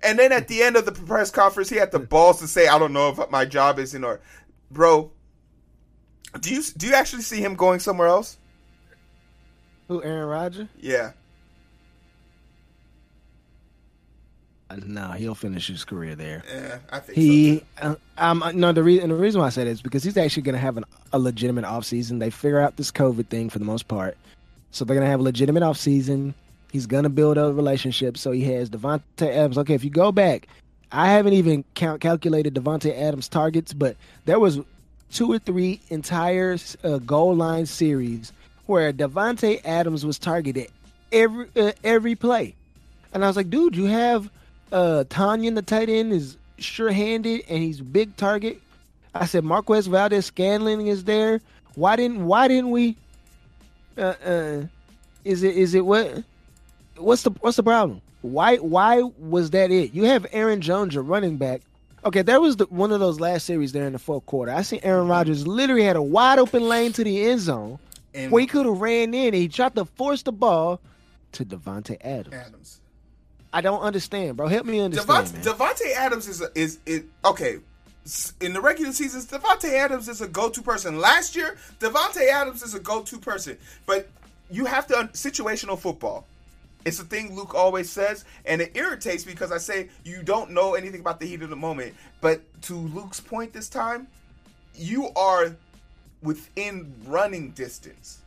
And 0.03 0.19
then 0.19 0.33
at 0.33 0.49
the 0.49 0.63
end 0.63 0.77
of 0.77 0.85
the 0.87 0.93
press 0.93 1.31
conference, 1.31 1.69
he 1.69 1.77
had 1.77 1.91
the 1.93 1.99
balls 1.99 2.39
to 2.41 2.47
say, 2.49 2.69
"I 2.69 2.79
don't 2.79 2.93
know 2.93 3.09
if 3.11 3.31
my 3.31 3.45
job 3.45 3.79
is 3.79 3.95
in 3.95 4.05
order." 4.05 4.21
Bro, 4.71 5.11
do 6.41 6.55
you 6.55 6.63
do 6.77 6.87
you 6.87 6.95
actually 6.95 7.23
see 7.23 7.41
him 7.41 7.55
going 7.55 7.81
somewhere 7.81 8.09
else? 8.09 8.39
Who? 9.89 10.03
Aaron 10.03 10.29
Rodgers? 10.29 10.69
Yeah. 10.79 11.13
Uh, 14.71 14.77
No, 14.87 15.13
he'll 15.13 15.35
finish 15.35 15.67
his 15.69 15.85
career 15.85 16.15
there. 16.15 16.43
Yeah, 16.53 16.79
I 16.91 17.01
think 17.01 17.17
He, 17.17 17.59
so. 17.59 17.65
uh, 17.83 17.95
um, 18.19 18.43
uh, 18.43 18.53
no, 18.53 18.73
the 18.73 18.83
reason 18.83 19.09
the 19.09 19.15
reason 19.15 19.41
why 19.41 19.47
I 19.47 19.51
said 19.51 19.67
it 19.67 19.71
is 19.71 19.83
because 19.83 20.03
he's 20.05 20.17
actually 20.17 20.43
going 20.43 20.55
to 20.55 20.61
have 20.61 20.77
an, 20.77 20.85
a 21.13 21.19
legitimate 21.19 21.65
offseason. 21.65 22.19
They 22.21 22.31
figure 22.31 22.61
out 22.61 22.77
this 22.77 22.91
COVID 22.91 23.29
thing 23.29 23.49
for 23.49 23.59
the 23.59 23.65
most 23.65 23.89
part, 23.89 24.17
so 24.71 24.85
they're 24.85 24.95
going 24.95 25.07
to 25.07 25.11
have 25.11 25.21
a 25.21 25.23
legitimate 25.23 25.63
offseason. 25.63 26.35
He's 26.73 26.87
to 27.05 27.09
build 27.09 27.39
a 27.39 27.53
relationship. 27.53 28.17
So 28.19 28.31
he 28.31 28.45
has 28.45 28.69
Davante 28.71 29.29
Adams. 29.29 29.59
Okay, 29.59 29.75
if 29.75 29.85
you 29.85 29.91
go 29.91 30.13
back, 30.13 30.49
I 30.93 31.09
haven't 31.09 31.35
even 31.35 31.65
count 31.75 32.01
calculated 32.01 32.55
Davante 32.55 32.97
Adams 32.97 33.29
targets, 33.29 33.73
but 33.73 33.97
there 34.25 34.39
was 34.39 34.61
two 35.11 35.31
or 35.33 35.39
three 35.39 35.81
entire 35.89 36.59
uh, 36.85 36.99
goal 36.99 37.35
line 37.35 37.67
series 37.67 38.33
where 38.67 38.93
Davante 38.93 39.61
Adams 39.65 40.05
was 40.05 40.19
targeted 40.19 40.69
every 41.13 41.49
uh, 41.57 41.73
every 41.85 42.15
play, 42.15 42.55
and 43.13 43.25
I 43.25 43.27
was 43.27 43.37
like, 43.37 43.51
dude, 43.51 43.77
you 43.77 43.87
have 43.87 44.31
uh 44.73 45.05
Tonyan, 45.09 45.55
the 45.55 45.63
tight 45.63 45.89
end, 45.89 46.13
is 46.13 46.37
sure-handed 46.59 47.45
and 47.49 47.63
he's 47.63 47.81
big 47.81 48.17
target. 48.17 48.61
I 49.15 49.27
said 49.27 49.45
Marquez 49.45 49.87
Valdes-Scantling 49.87 50.87
is 50.87 51.05
there. 51.05 51.41
Why 51.75 51.97
didn't 51.97 52.27
Why 52.27 52.49
didn't 52.49 52.71
we? 52.71 52.97
Uh, 53.97 54.15
uh, 54.25 54.63
is 55.25 55.43
it 55.43 55.57
is 55.57 55.75
it 55.75 55.85
what? 55.85 56.25
What's 56.99 57.23
the 57.23 57.31
What's 57.41 57.57
the 57.57 57.63
problem? 57.63 58.01
Why 58.23 58.57
Why 58.57 59.03
was 59.03 59.51
that 59.51 59.71
it? 59.71 59.95
You 59.95 60.05
have 60.05 60.27
Aaron 60.33 60.61
Jones, 60.61 60.95
your 60.95 61.03
running 61.03 61.37
back. 61.37 61.63
Okay, 62.05 62.23
there 62.23 62.41
was 62.41 62.57
the, 62.57 62.65
one 62.67 62.93
of 62.93 63.01
those 63.01 63.19
last 63.19 63.45
series 63.45 63.73
there 63.73 63.87
in 63.87 63.93
the 63.93 63.99
fourth 63.99 64.25
quarter. 64.27 64.53
I 64.53 64.63
seen 64.63 64.81
Aaron 64.83 65.09
Rodgers 65.09 65.47
literally 65.47 65.83
had 65.83 65.97
a 65.97 66.03
wide 66.03 66.39
open 66.39 66.69
lane 66.69 66.93
to 66.93 67.03
the 67.05 67.23
end 67.23 67.41
zone 67.41 67.79
And 68.15 68.31
where 68.31 68.41
he 68.41 68.47
could 68.47 68.67
have 68.67 68.81
ran 68.81 69.13
in. 69.15 69.27
And 69.27 69.35
he 69.35 69.49
tried 69.49 69.75
to 69.75 69.85
force 69.85 70.23
the 70.23 70.33
ball 70.33 70.81
to 71.33 71.45
Davante 71.45 71.97
Adams. 72.01 72.35
Adams. 72.35 72.81
I 73.53 73.61
don't 73.61 73.81
understand, 73.81 74.37
bro. 74.37 74.47
Help 74.47 74.67
me 74.67 74.79
understand. 74.79 75.27
Davante 75.43 75.93
Adams 75.97 76.29
is 76.29 76.41
a, 76.41 76.49
is 76.55 76.79
it 76.87 77.05
okay? 77.25 77.59
In 78.41 78.53
the 78.53 78.61
regular 78.61 78.93
seasons, 78.93 79.27
Davante 79.27 79.73
Adams 79.73 80.09
is 80.09 80.21
a 80.21 80.29
go-to 80.29 80.63
person. 80.63 80.99
Last 80.99 81.37
year, 81.37 81.57
Devonte 81.79 82.27
Adams 82.31 82.63
is 82.63 82.75
a 82.75 82.81
go-to 82.81 83.19
person, 83.19 83.59
but 83.85 84.09
you 84.51 84.65
have 84.65 84.87
to 84.87 84.95
situational 85.13 85.79
football. 85.79 86.27
It's 86.85 87.01
a 87.01 87.05
thing 87.05 87.35
Luke 87.35 87.55
always 87.55 87.91
says, 87.91 88.25
and 88.45 88.61
it 88.61 88.77
irritates 88.77 89.27
me 89.27 89.33
because 89.33 89.53
I 89.53 89.59
say 89.59 89.91
you 90.05 90.23
don't 90.23 90.53
know 90.53 90.75
anything 90.75 91.01
about 91.01 91.21
the 91.21 91.27
heat 91.27 91.43
of 91.43 91.51
the 91.51 91.57
moment. 91.57 91.95
But 92.21 92.41
to 92.63 92.75
Luke's 92.75 93.21
point 93.21 93.53
this 93.53 93.69
time, 93.69 94.09
you 94.75 95.11
are 95.17 95.55
within 96.23 96.95
running 97.07 97.51
distance. 97.51 98.21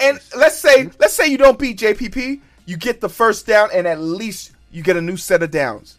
And 0.00 0.20
let's 0.36 0.58
say 0.58 0.90
let's 0.98 1.14
say 1.14 1.28
you 1.28 1.38
don't 1.38 1.58
beat 1.58 1.78
JPP, 1.78 2.40
you 2.66 2.76
get 2.76 3.00
the 3.00 3.08
first 3.08 3.46
down, 3.46 3.70
and 3.72 3.86
at 3.86 4.00
least 4.00 4.52
you 4.70 4.82
get 4.82 4.96
a 4.96 5.00
new 5.00 5.16
set 5.16 5.42
of 5.42 5.50
downs. 5.50 5.98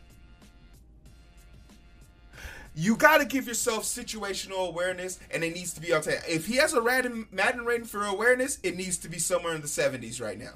You 2.77 2.97
got 2.97 3.19
to 3.19 3.25
give 3.25 3.47
yourself 3.47 3.83
situational 3.83 4.67
awareness, 4.67 5.17
and 5.31 5.45
it 5.45 5.53
needs 5.53 5.73
to 5.73 5.81
be 5.81 5.93
on 5.93 6.01
time. 6.01 6.15
If 6.27 6.45
he 6.45 6.57
has 6.57 6.73
a 6.73 6.81
Madden, 6.81 7.25
Madden 7.31 7.63
rating 7.63 7.87
for 7.87 8.03
awareness, 8.05 8.59
it 8.63 8.75
needs 8.75 8.97
to 8.99 9.09
be 9.09 9.17
somewhere 9.17 9.55
in 9.55 9.61
the 9.61 9.67
70s 9.67 10.21
right 10.21 10.37
now. 10.37 10.55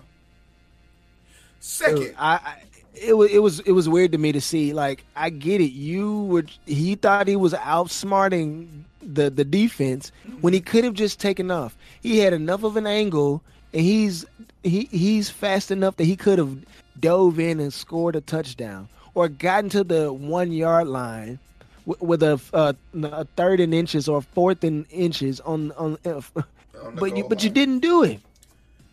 Second, 1.59 2.15
I, 2.17 2.35
I 2.35 2.55
it 3.01 3.13
was 3.13 3.31
it 3.31 3.39
was 3.39 3.59
it 3.61 3.71
was 3.71 3.87
weird 3.87 4.11
to 4.13 4.17
me 4.17 4.31
to 4.31 4.41
see. 4.41 4.73
Like 4.73 5.03
I 5.15 5.29
get 5.29 5.61
it. 5.61 5.71
You 5.71 6.23
would 6.23 6.51
he 6.65 6.95
thought 6.95 7.27
he 7.27 7.35
was 7.35 7.53
outsmarting 7.53 8.83
the 9.01 9.29
the 9.29 9.45
defense 9.45 10.11
when 10.41 10.53
he 10.53 10.61
could 10.61 10.83
have 10.83 10.93
just 10.93 11.19
taken 11.19 11.51
off. 11.51 11.77
He 12.01 12.19
had 12.19 12.33
enough 12.33 12.63
of 12.63 12.77
an 12.77 12.87
angle, 12.87 13.41
and 13.73 13.81
he's 13.81 14.25
he 14.63 14.85
he's 14.91 15.29
fast 15.29 15.71
enough 15.71 15.95
that 15.97 16.05
he 16.05 16.15
could 16.15 16.39
have 16.39 16.57
dove 16.99 17.39
in 17.39 17.59
and 17.59 17.73
scored 17.73 18.15
a 18.15 18.21
touchdown 18.21 18.89
or 19.13 19.29
gotten 19.29 19.69
to 19.69 19.83
the 19.83 20.11
one 20.11 20.51
yard 20.51 20.87
line 20.87 21.39
with, 21.85 22.01
with 22.01 22.23
a, 22.23 22.39
uh, 22.53 22.73
a 23.03 23.25
third 23.37 23.59
in 23.59 23.73
inches 23.73 24.09
or 24.09 24.21
fourth 24.21 24.63
in 24.63 24.85
inches 24.91 25.39
on 25.41 25.71
on. 25.73 25.97
Uh, 26.05 26.21
On 26.81 26.95
but 26.95 27.07
you 27.07 27.23
goal 27.23 27.29
but 27.29 27.43
you 27.43 27.49
didn't 27.49 27.79
do 27.79 28.03
it. 28.03 28.21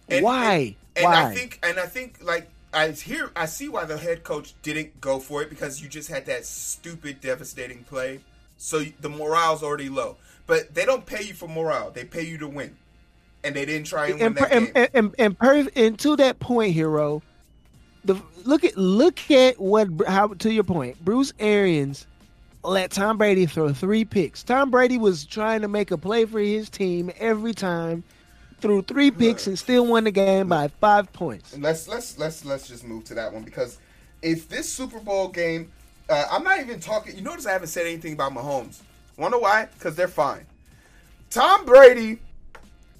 And- 0.08 0.24
Why? 0.24 0.74
And, 0.96 0.96
and 0.96 1.04
Why? 1.04 1.24
I 1.30 1.34
think, 1.34 1.60
and 1.62 1.78
I 1.78 1.86
think, 1.86 2.18
like 2.20 2.48
I 2.76 2.90
hear, 2.90 3.30
I 3.34 3.46
see 3.46 3.70
why 3.70 3.86
the 3.86 3.96
head 3.96 4.22
coach 4.22 4.54
didn't 4.62 5.00
go 5.00 5.18
for 5.18 5.42
it 5.42 5.48
because 5.48 5.80
you 5.80 5.88
just 5.88 6.10
had 6.10 6.26
that 6.26 6.44
stupid, 6.44 7.22
devastating 7.22 7.84
play. 7.84 8.20
So 8.58 8.84
the 9.00 9.08
morale's 9.08 9.62
already 9.62 9.88
low. 9.88 10.16
But 10.46 10.74
they 10.74 10.84
don't 10.84 11.04
pay 11.04 11.22
you 11.22 11.34
for 11.34 11.48
morale; 11.48 11.90
they 11.90 12.04
pay 12.04 12.22
you 12.22 12.38
to 12.38 12.46
win. 12.46 12.76
And 13.42 13.54
they 13.56 13.64
didn't 13.64 13.86
try 13.86 14.08
and 14.08 14.14
win 14.14 14.26
and, 14.26 14.36
that 14.36 14.52
and, 14.52 14.66
game. 14.66 14.88
and, 14.94 15.14
and, 15.18 15.36
and, 15.40 15.70
and 15.74 15.98
to 16.00 16.16
that 16.16 16.38
point, 16.38 16.76
Heero, 16.76 17.22
the 18.04 18.20
look 18.44 18.62
at 18.62 18.76
look 18.76 19.30
at 19.30 19.58
what 19.58 19.88
how 20.06 20.28
to 20.28 20.52
your 20.52 20.64
point, 20.64 21.02
Bruce 21.04 21.32
Arians 21.38 22.06
let 22.62 22.90
Tom 22.90 23.18
Brady 23.18 23.46
throw 23.46 23.72
three 23.72 24.04
picks. 24.04 24.42
Tom 24.42 24.70
Brady 24.70 24.98
was 24.98 25.24
trying 25.24 25.62
to 25.62 25.68
make 25.68 25.90
a 25.90 25.98
play 25.98 26.24
for 26.24 26.40
his 26.40 26.68
team 26.68 27.10
every 27.18 27.54
time, 27.54 28.04
threw 28.60 28.82
three 28.82 29.10
picks 29.10 29.46
and 29.46 29.58
still 29.58 29.86
won 29.86 30.04
the 30.04 30.10
game 30.10 30.48
by 30.48 30.68
five 30.68 31.12
points. 31.12 31.52
And 31.52 31.62
let's 31.62 31.88
let's 31.88 32.18
let's 32.18 32.44
let's 32.44 32.68
just 32.68 32.84
move 32.84 33.04
to 33.04 33.14
that 33.14 33.32
one 33.32 33.42
because 33.42 33.78
if 34.22 34.48
this 34.48 34.72
Super 34.72 34.98
Bowl 34.98 35.28
game, 35.28 35.70
uh, 36.08 36.26
I'm 36.30 36.44
not 36.44 36.60
even 36.60 36.80
talking. 36.80 37.16
You 37.16 37.22
notice 37.22 37.46
I 37.46 37.52
haven't 37.52 37.68
said 37.68 37.86
anything 37.86 38.14
about 38.14 38.32
Mahomes. 38.32 38.80
Wonder 39.16 39.38
why? 39.38 39.66
Because 39.74 39.96
they're 39.96 40.08
fine. 40.08 40.46
Tom 41.30 41.64
Brady. 41.64 42.18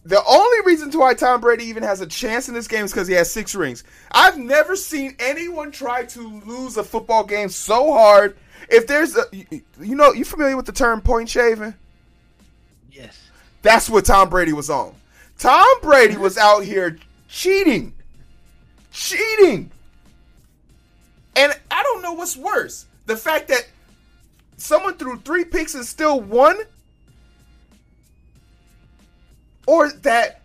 The 0.05 0.23
only 0.25 0.59
reason 0.65 0.89
to 0.93 0.99
why 0.99 1.15
Tom 1.15 1.41
Brady 1.41 1.65
even 1.65 1.83
has 1.83 2.01
a 2.01 2.07
chance 2.07 2.47
in 2.47 2.55
this 2.55 2.69
game 2.69 2.85
is 2.85 2.93
because 2.93 3.09
he 3.09 3.15
has 3.15 3.29
six 3.29 3.57
rings. 3.57 3.83
I've 4.13 4.39
never 4.39 4.77
seen 4.77 5.17
anyone 5.19 5.73
try 5.73 6.05
to 6.05 6.41
lose 6.47 6.77
a 6.77 6.85
football 6.85 7.25
game 7.25 7.49
so 7.49 7.93
hard. 7.93 8.37
If 8.69 8.87
there's 8.87 9.17
a, 9.17 9.25
you, 9.33 9.63
you 9.81 9.97
know, 9.97 10.13
you 10.13 10.25
familiar 10.25 10.57
with 10.57 10.67
the 10.67 10.73
term 10.73 11.01
point 11.01 11.29
shaving? 11.29 11.75
Yes. 12.93 13.21
That's 13.63 13.91
what 13.91 14.05
Tom 14.05 14.29
Brady 14.29 14.53
was 14.53 14.71
on. 14.71 14.95
Tom 15.39 15.67
Brady 15.83 16.17
was 16.17 16.39
out 16.39 16.61
here 16.65 16.99
cheating. 17.29 17.93
Cheating. 18.93 19.71
And 21.35 21.53
I 21.71 21.83
don't 21.83 22.03
know 22.03 22.15
what's 22.15 22.37
worse. 22.37 22.87
The 23.05 23.17
fact 23.17 23.49
that 23.49 23.69
someone 24.57 24.97
threw 24.97 25.19
three 25.19 25.45
picks 25.45 25.75
and 25.75 25.85
still 25.85 26.21
won? 26.21 26.59
Or 29.67 29.91
that 29.91 30.41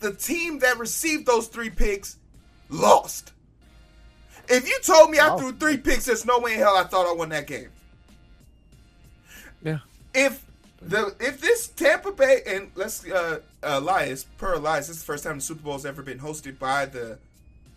the 0.00 0.14
team 0.14 0.60
that 0.60 0.78
received 0.78 1.26
those 1.26 1.48
three 1.48 1.70
picks 1.70 2.16
lost. 2.68 3.32
If 4.48 4.66
you 4.68 4.78
told 4.82 5.10
me 5.10 5.18
I 5.18 5.36
threw 5.36 5.52
three 5.52 5.76
picks, 5.76 6.04
there's 6.06 6.24
no 6.26 6.38
way 6.38 6.54
in 6.54 6.58
hell 6.58 6.76
I 6.76 6.84
thought 6.84 7.06
I 7.06 7.12
won 7.12 7.30
that 7.30 7.46
game 7.46 7.68
Yeah. 9.62 9.78
if 10.14 10.44
the 10.88 11.14
if 11.20 11.40
this 11.40 11.68
Tampa 11.68 12.12
Bay 12.12 12.42
and 12.46 12.70
let's 12.74 13.08
uh 13.08 13.40
Elias 13.62 14.24
per 14.38 14.54
Elias, 14.54 14.88
this 14.88 14.96
is 14.96 15.02
the 15.02 15.06
first 15.06 15.24
time 15.24 15.36
the 15.36 15.42
Super 15.42 15.62
Bowl's 15.62 15.86
ever 15.86 16.02
been 16.02 16.18
hosted 16.18 16.58
by 16.58 16.86
the 16.86 17.18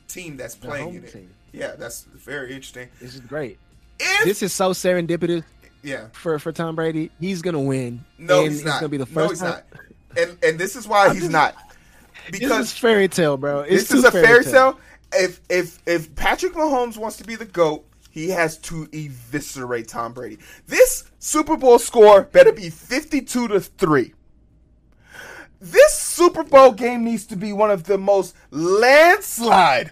team 0.07 0.37
that's 0.37 0.55
playing 0.55 0.95
in 0.95 1.03
it. 1.03 1.11
team. 1.13 1.29
Yeah, 1.51 1.73
that's 1.77 2.03
very 2.03 2.53
interesting. 2.53 2.89
This 3.01 3.15
is 3.15 3.21
great. 3.21 3.57
If 3.99 4.25
This 4.25 4.43
is 4.43 4.53
so 4.53 4.71
serendipitous 4.71 5.43
yeah, 5.83 6.07
for, 6.11 6.37
for 6.39 6.51
Tom 6.51 6.75
Brady. 6.75 7.09
He's 7.19 7.41
gonna 7.41 7.61
win. 7.61 8.03
no, 8.17 8.43
he's 8.43 8.57
it's 8.57 8.65
not. 8.65 8.79
gonna 8.81 8.89
be 8.89 8.97
the 8.97 9.05
no, 9.05 9.11
first 9.11 9.31
he's 9.31 9.39
time. 9.39 9.49
not. 9.51 9.63
And 10.17 10.37
and 10.43 10.59
this 10.59 10.75
is 10.75 10.87
why 10.87 11.13
he's 11.13 11.29
not 11.29 11.55
This 12.29 12.39
because 12.41 12.67
is 12.67 12.77
fairy 12.77 13.07
tale, 13.07 13.37
bro. 13.37 13.61
It's 13.61 13.87
this 13.87 13.91
is 13.99 14.03
a 14.03 14.11
fairy 14.11 14.43
tale. 14.43 14.79
If 15.13 15.39
if 15.49 15.79
if 15.87 16.13
Patrick 16.15 16.53
Mahomes 16.53 16.97
wants 16.97 17.17
to 17.17 17.23
be 17.23 17.35
the 17.35 17.45
goat, 17.45 17.85
he 18.17 18.29
has 18.29 18.57
to 18.57 18.88
eviscerate 18.93 19.88
Tom 19.88 20.12
Brady. 20.12 20.39
This 20.65 21.03
Super 21.19 21.55
Bowl 21.55 21.77
score 21.77 22.24
better 22.24 22.51
be 22.51 22.69
fifty-two 22.71 23.47
to 23.50 23.59
three. 23.59 24.13
This 25.59 25.93
Super 25.93 26.43
Bowl 26.43 26.71
game 26.71 27.03
needs 27.03 27.25
to 27.27 27.36
be 27.36 27.53
one 27.53 27.69
of 27.71 27.83
the 27.83 27.97
most 27.97 28.36
landslide, 28.51 29.91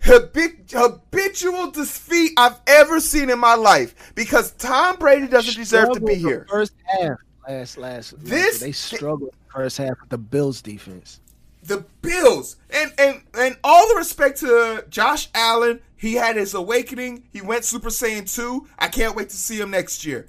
habit- 0.00 0.70
habitual 0.70 1.70
defeat 1.70 2.32
I've 2.36 2.60
ever 2.66 3.00
seen 3.00 3.30
in 3.30 3.38
my 3.38 3.54
life 3.54 4.12
because 4.14 4.52
Tom 4.52 4.96
Brady 4.96 5.26
doesn't 5.26 5.56
deserve 5.56 5.92
to 5.92 6.00
be 6.00 6.14
here. 6.16 6.46
First 6.50 6.74
half, 6.86 7.18
last 7.48 7.78
last. 7.78 8.14
This- 8.18 8.60
they 8.60 8.72
struggled 8.72 9.34
first 9.54 9.78
half 9.78 10.00
with 10.00 10.10
the 10.10 10.18
Bills 10.18 10.60
defense. 10.60 11.20
the 11.62 11.84
Bills. 12.02 12.56
And 12.70 12.92
and 12.98 13.22
and 13.34 13.56
all 13.64 13.88
the 13.88 13.94
respect 13.96 14.38
to 14.40 14.84
Josh 14.88 15.28
Allen, 15.34 15.80
he 15.98 16.14
had 16.14 16.36
his 16.36 16.54
awakening. 16.54 17.24
He 17.32 17.40
went 17.42 17.64
Super 17.64 17.88
Saiyan 17.90 18.32
2. 18.34 18.66
I 18.78 18.88
can't 18.88 19.14
wait 19.16 19.28
to 19.30 19.36
see 19.36 19.60
him 19.60 19.70
next 19.70 20.04
year. 20.06 20.26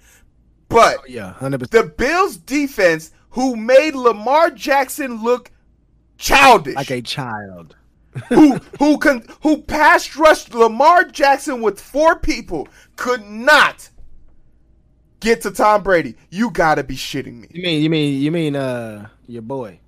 But 0.68 1.10
Yeah, 1.10 1.34
hundred 1.34 1.62
percent. 1.62 1.72
the 1.88 1.94
Bills 2.04 2.38
defense 2.38 3.12
who 3.32 3.56
made 3.56 3.96
Lamar 3.96 4.52
Jackson 4.52 5.24
look 5.24 5.52
childish. 6.18 6.76
Like 6.76 6.92
a 6.92 7.02
child. 7.02 7.76
who 8.30 8.56
who 8.80 8.98
can 9.00 9.24
who 9.42 9.62
pass 9.62 10.16
rushed 10.16 10.54
Lamar 10.54 11.06
Jackson 11.06 11.62
with 11.62 11.80
four 11.80 12.18
people 12.20 12.68
could 12.96 13.24
not 13.24 13.90
get 15.20 15.42
to 15.42 15.52
Tom 15.52 15.84
Brady. 15.84 16.16
You 16.30 16.50
got 16.52 16.76
to 16.76 16.84
be 16.84 16.96
shitting 16.96 17.42
me. 17.42 17.48
You 17.52 17.62
mean 17.64 17.82
you 17.84 17.90
mean 17.90 18.22
you 18.22 18.32
mean 18.32 18.56
uh 18.56 19.10
your 19.28 19.42
boy, 19.44 19.80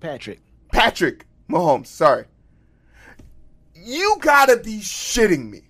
Patrick. 0.00 0.40
Patrick, 0.72 1.26
Mahomes, 1.48 1.86
sorry. 1.86 2.24
You 3.84 4.16
gotta 4.20 4.56
be 4.56 4.78
shitting 4.78 5.50
me. 5.50 5.68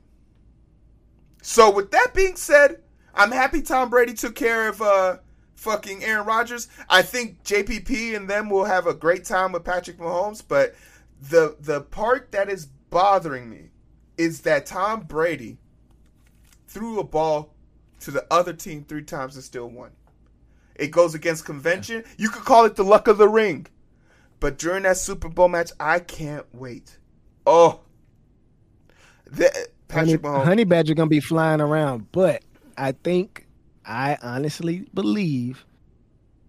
So 1.43 1.71
with 1.71 1.91
that 1.91 2.15
being 2.15 2.37
said, 2.37 2.81
I'm 3.13 3.33
happy 3.33 3.61
Tom 3.61 3.91
Brady 3.91 4.15
took 4.15 4.37
care 4.37 4.69
of 4.69 4.81
uh 4.81 5.17
fucking 5.57 6.05
Aaron 6.05 6.27
Rodgers. 6.27 6.69
I 6.89 7.03
think 7.03 7.43
JPP 7.43 8.15
and 8.15 8.31
them 8.31 8.51
will 8.51 8.67
have 8.67 8.87
a 8.87 8.95
great 8.95 9.25
time 9.25 9.51
with 9.51 9.65
Patrick 9.65 9.99
Mahomes, 9.99 10.43
but 10.47 10.75
the 11.21 11.57
the 11.59 11.81
part 11.81 12.31
that 12.33 12.49
is 12.49 12.67
bothering 12.67 13.51
me 13.51 13.71
is 14.17 14.43
that 14.43 14.67
Tom 14.67 15.01
Brady 15.03 15.59
threw 16.69 17.01
a 17.01 17.05
ball 17.05 17.55
to 18.01 18.11
the 18.13 18.27
other 18.31 18.53
team 18.53 18.85
three 18.85 19.03
times 19.03 19.35
and 19.35 19.45
still 19.45 19.69
won. 19.69 19.91
It 20.77 20.93
goes 20.93 21.15
against 21.15 21.45
convention. 21.45 22.05
You 22.17 22.29
could 22.29 22.45
call 22.45 22.65
it 22.65 22.77
the 22.77 22.85
luck 22.85 23.09
of 23.09 23.19
the 23.19 23.29
ring. 23.29 23.67
But 24.39 24.59
during 24.59 24.83
that 24.83 24.99
Super 24.99 25.29
Bowl 25.29 25.49
match, 25.49 25.73
I 25.81 26.01
can't 26.01 26.47
wait. 26.53 26.99
Oh, 27.47 27.81
the, 29.37 29.69
Honey, 29.91 30.17
Mahomes. 30.19 30.45
Honey 30.45 30.65
Badger 30.65 30.95
gonna 30.95 31.09
be 31.09 31.21
flying 31.21 31.61
around, 31.61 32.11
but 32.13 32.43
I 32.77 32.93
think 32.93 33.47
I 33.85 34.19
honestly 34.23 34.87
believe 34.95 35.65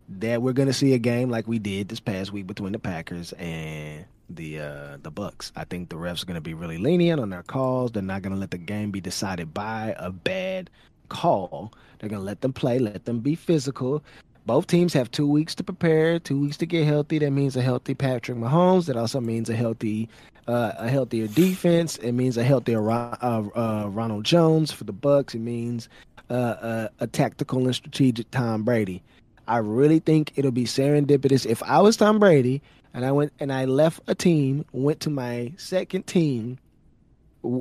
that 0.08 0.42
we're 0.42 0.54
gonna 0.54 0.74
see 0.74 0.94
a 0.94 0.98
game 0.98 1.30
like 1.30 1.48
we 1.48 1.60
did 1.60 1.90
this 1.90 2.00
past 2.00 2.32
week 2.32 2.48
between 2.48 2.72
the 2.72 2.80
Packers 2.80 3.34
and 3.34 4.06
the 4.30 4.60
uh 4.60 4.98
the 5.02 5.12
Bucs. 5.12 5.52
I 5.56 5.66
think 5.66 5.90
the 5.90 5.96
refs 5.96 6.24
are 6.24 6.26
gonna 6.26 6.42
be 6.42 6.54
really 6.54 6.78
lenient 6.78 7.20
on 7.20 7.30
their 7.30 7.44
calls. 7.44 7.92
They're 7.92 8.04
not 8.04 8.22
gonna 8.22 8.36
let 8.36 8.52
the 8.52 8.58
game 8.58 8.92
be 8.92 9.02
decided 9.02 9.54
by 9.54 9.96
a 9.98 10.12
bad 10.12 10.70
call. 11.10 11.74
They're 12.00 12.10
gonna 12.10 12.24
let 12.24 12.42
them 12.42 12.54
play, 12.54 12.80
let 12.80 13.06
them 13.06 13.20
be 13.20 13.36
physical. 13.36 14.04
Both 14.46 14.68
teams 14.68 14.94
have 14.94 15.10
two 15.10 15.28
weeks 15.28 15.56
to 15.56 15.64
prepare, 15.64 16.20
two 16.20 16.40
weeks 16.40 16.58
to 16.58 16.68
get 16.68 16.86
healthy. 16.86 17.18
That 17.18 17.32
means 17.32 17.56
a 17.56 17.64
healthy 17.64 17.96
Patrick 17.96 18.38
Mahomes. 18.38 18.86
That 18.86 18.96
also 18.96 19.20
means 19.20 19.50
a 19.50 19.56
healthy, 19.56 20.08
uh, 20.48 20.74
a 20.78 20.88
healthier 20.88 21.28
defense. 21.28 21.98
It 21.98 22.12
means 22.12 22.38
a 22.38 22.44
healthier 22.44 22.90
uh, 22.92 23.16
uh, 23.22 23.90
Ronald 23.90 24.24
Jones 24.24 24.72
for 24.72 24.84
the 24.84 24.94
Bucs. 24.94 25.34
It 25.34 25.40
means 25.40 25.90
uh, 26.30 26.34
uh, 26.34 26.88
a 27.00 27.08
tactical 27.08 27.66
and 27.66 27.76
strategic 27.76 28.30
Tom 28.30 28.64
Brady. 28.64 29.02
I 29.48 29.58
really 29.58 30.00
think 30.00 30.34
it'll 30.36 30.52
be 30.52 30.66
serendipitous. 30.66 31.46
If 31.46 31.64
I 31.64 31.82
was 31.82 31.98
Tom 31.98 32.20
Brady 32.20 32.62
and 32.94 33.04
I 33.04 33.12
went 33.12 33.34
and 33.40 33.52
I 33.52 33.66
left 33.66 34.02
a 34.08 34.14
team, 34.14 34.64
went 34.74 35.00
to 35.02 35.10
my 35.10 35.54
second 35.58 36.06
team, 36.06 36.60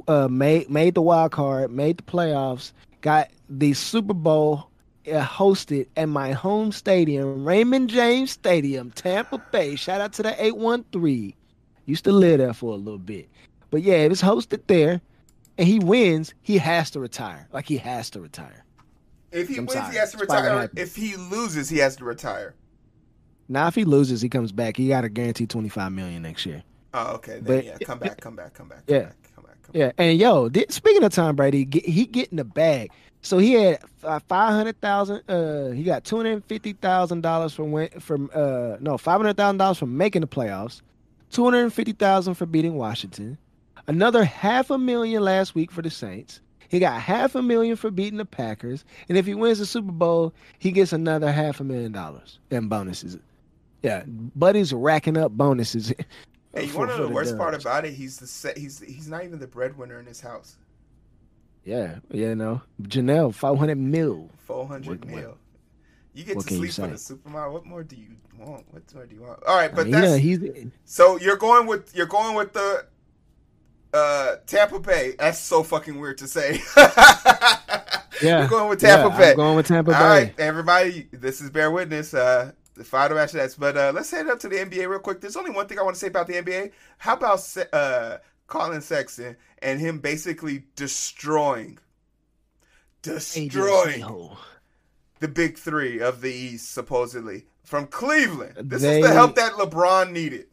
uh, 0.07 0.29
made 0.29 0.69
made 0.71 0.95
the 0.95 1.03
wild 1.03 1.33
card, 1.33 1.71
made 1.71 1.99
the 1.99 2.03
playoffs, 2.03 2.73
got 3.01 3.31
the 3.49 3.73
Super 3.73 4.15
Bowl 4.15 4.71
Uh, 5.07 5.23
hosted 5.23 5.87
at 5.99 6.09
my 6.09 6.33
home 6.33 6.73
stadium, 6.73 7.45
Raymond 7.45 7.91
James 7.91 8.31
Stadium, 8.31 8.91
Tampa 8.93 9.37
Bay. 9.53 9.77
Shout 9.77 10.01
out 10.01 10.15
to 10.15 10.23
the 10.23 10.31
813. 10.43 11.35
Used 11.85 12.05
to 12.05 12.13
live 12.13 12.39
there 12.39 12.55
for 12.55 12.73
a 12.73 12.77
little 12.77 12.99
bit. 12.99 13.29
But 13.71 13.83
yeah, 13.83 13.97
if 13.97 14.13
it's 14.13 14.23
hosted 14.23 14.63
there 14.67 15.03
and 15.59 15.69
he 15.69 15.79
wins, 15.79 16.33
he 16.41 16.57
has 16.57 16.91
to 16.93 17.01
retire. 17.01 17.47
Like 17.53 17.67
he 17.69 17.77
has 17.77 18.09
to 18.11 18.21
retire. 18.21 18.65
if 19.31 19.49
he 19.49 19.59
I'm 19.59 19.67
wins, 19.67 19.73
sorry. 19.79 19.93
he 19.93 19.99
has 19.99 20.13
to 20.13 20.17
It's 20.19 20.27
probably 20.27 20.49
gonna 20.49 20.61
retire. 20.63 20.83
If 20.83 20.97
he 20.97 21.17
loses, 21.17 21.69
he 21.69 21.77
has 21.79 21.97
to 21.97 22.05
retire. 22.07 22.55
Now 23.47 23.67
if 23.67 23.75
he 23.75 23.85
loses, 23.85 24.23
he 24.23 24.31
comes 24.31 24.53
back. 24.53 24.79
He 24.79 24.89
got 24.89 25.05
a 25.05 25.11
guaranteed 25.11 25.51
25 25.51 25.93
million 25.93 26.23
next 26.23 26.47
year. 26.47 26.63
Oh, 26.95 27.17
okay. 27.17 27.41
Then 27.41 27.45
But- 27.45 27.65
yeah, 27.67 27.77
come 27.85 27.99
back, 27.99 28.21
come 28.23 28.37
back, 28.37 28.55
come 28.55 28.69
back. 28.69 28.87
Come 28.87 28.95
Yeah. 28.97 29.03
back, 29.03 29.17
come 29.35 29.45
back. 29.45 29.63
Come 29.65 29.73
Yeah, 29.75 29.93
and 29.99 30.19
yo, 30.19 30.49
speaking 30.71 31.03
of 31.05 31.13
Tom 31.13 31.37
Brady, 31.37 31.67
get, 31.67 31.85
he 31.85 32.07
getting 32.07 32.37
the 32.39 32.45
bag. 32.45 32.91
So 33.25 33.39
he 33.39 33.55
had 33.55 33.81
uh, 34.03 34.19
five 34.29 34.51
hundred 34.51 34.79
thousand. 34.83 35.23
Uh, 35.29 35.71
he 35.71 35.83
got 35.83 36.05
two 36.05 36.17
hundred 36.17 36.45
fifty 36.45 36.75
thousand 36.75 37.23
dollars 37.23 37.55
from 37.55 37.73
win- 37.73 37.89
from 37.99 38.31
uh 38.35 38.77
no 38.81 38.99
five 38.99 39.17
hundred 39.19 39.39
thousand 39.39 39.57
dollars 39.57 39.79
from 39.79 39.97
making 39.97 40.21
the 40.21 40.27
playoffs, 40.29 40.83
two 41.31 41.43
hundred 41.43 41.73
fifty 41.73 41.93
thousand 41.93 42.35
for 42.35 42.45
beating 42.45 42.75
Washington, 42.75 43.39
another 43.87 44.25
half 44.25 44.69
a 44.69 44.77
million 44.77 45.23
last 45.23 45.55
week 45.55 45.71
for 45.73 45.81
the 45.81 45.89
Saints. 45.91 46.43
He 46.69 46.79
got 46.79 47.01
half 47.01 47.35
a 47.35 47.43
million 47.43 47.77
for 47.77 47.91
beating 47.91 48.19
the 48.19 48.27
Packers, 48.27 48.85
and 49.09 49.17
if 49.17 49.25
he 49.25 49.35
wins 49.35 49.59
the 49.59 49.67
Super 49.67 49.93
Bowl, 49.93 50.35
he 50.59 50.71
gets 50.71 50.93
another 50.93 51.33
half 51.33 51.61
a 51.61 51.65
million 51.65 51.93
dollars 51.93 52.41
in 52.51 52.69
bonuses. 52.69 53.17
Yeah, 53.83 54.05
Buddy's 54.07 54.73
racking 54.75 55.17
up 55.17 55.33
bonuses. 55.33 55.93
Hey, 56.55 56.67
you 56.67 56.79
want 56.79 56.91
to 56.91 56.97
know 56.97 57.03
the 57.03 57.09
the 57.09 57.15
worst 57.15 57.37
part 57.37 57.55
about 57.55 57.85
it? 57.85 57.95
He's 57.95 58.17
the 58.19 58.53
he's 58.57 58.79
he's 58.79 59.09
not 59.09 59.25
even 59.25 59.41
the 59.41 59.47
breadwinner 59.49 59.99
in 59.99 60.07
his 60.07 60.21
house. 60.21 60.57
Yeah, 61.65 61.97
you 62.11 62.35
know, 62.35 62.63
Janelle, 62.83 63.35
five 63.35 63.57
hundred 63.59 63.79
mil. 63.79 64.31
Four 64.39 64.67
hundred 64.67 65.05
What- 65.05 65.11
what- 65.13 65.23
mil. 65.23 65.39
You 66.17 66.23
get 66.23 66.37
what 66.37 66.47
to 66.47 66.55
sleep 66.55 66.71
say? 66.71 66.87
the 66.87 66.95
supermodel. 66.95 67.53
What 67.53 67.67
more 67.67 67.83
do 67.83 67.97
you 67.97 68.11
want? 68.39 68.73
What 68.73 68.83
more 68.95 69.05
do 69.05 69.15
you 69.17 69.23
want? 69.23 69.43
All 69.45 69.57
right, 69.57 69.71
I 69.73 69.75
but 69.75 69.87
mean, 69.87 69.93
that's 69.93 70.11
yeah, 70.13 70.17
he's 70.17 70.39
so 70.85 71.19
you're 71.19 71.37
going 71.37 71.67
with 71.67 71.93
you're 71.97 72.07
going 72.07 72.37
with 72.37 72.53
the 72.53 72.87
uh 73.93 74.37
Tampa 74.47 74.79
Bay. 74.79 75.15
That's 75.19 75.41
so 75.41 75.65
fucking 75.65 75.99
weird 75.99 76.19
to 76.19 76.29
say. 76.29 76.61
yeah. 78.23 78.41
You're 78.41 78.49
going 78.49 78.69
with 78.69 78.81
Tampa 78.81 79.09
yeah, 79.09 79.19
Bay. 79.19 79.31
I'm 79.33 79.37
going 79.37 79.57
with 79.57 79.67
Tampa 79.67 79.91
Bay. 79.91 79.99
right, 79.99 80.35
everybody, 80.39 81.09
this 81.11 81.41
is 81.41 81.51
bear 81.51 81.71
witness. 81.73 82.15
Uh, 82.15 82.53
the 82.75 82.85
final 82.85 83.17
match 83.17 83.35
of 83.35 83.41
that. 83.41 83.55
But 83.59 83.77
uh, 83.77 83.93
let's 83.95 84.11
head 84.11 84.29
up 84.29 84.39
to 84.41 84.49
the 84.49 84.57
NBA 84.57 84.89
real 84.89 84.99
quick. 84.99 85.21
There's 85.21 85.37
only 85.37 85.51
one 85.51 85.67
thing 85.67 85.79
I 85.79 85.83
want 85.83 85.97
to 85.97 86.01
say 86.01 86.09
about 86.09 86.27
the 86.27 86.35
NBA. 86.35 86.73
How 86.99 87.15
about 87.15 87.57
uh, 87.73 88.19
Collin 88.47 88.81
Sexton 88.81 89.37
and 89.61 89.81
him 89.81 89.99
basically 89.99 90.65
destroying, 90.77 91.79
destroying 93.03 94.05
the 95.21 95.29
big 95.29 95.59
three 95.59 96.01
of 96.01 96.21
the 96.21 96.33
East, 96.33 96.73
supposedly 96.73 97.45
from 97.63 97.87
Cleveland. 97.87 98.55
This 98.71 98.83
They- 98.83 99.01
is 99.01 99.07
the 99.07 99.13
help 99.13 99.37
that 99.37 99.53
LeBron 99.53 100.13
needed. 100.13 100.47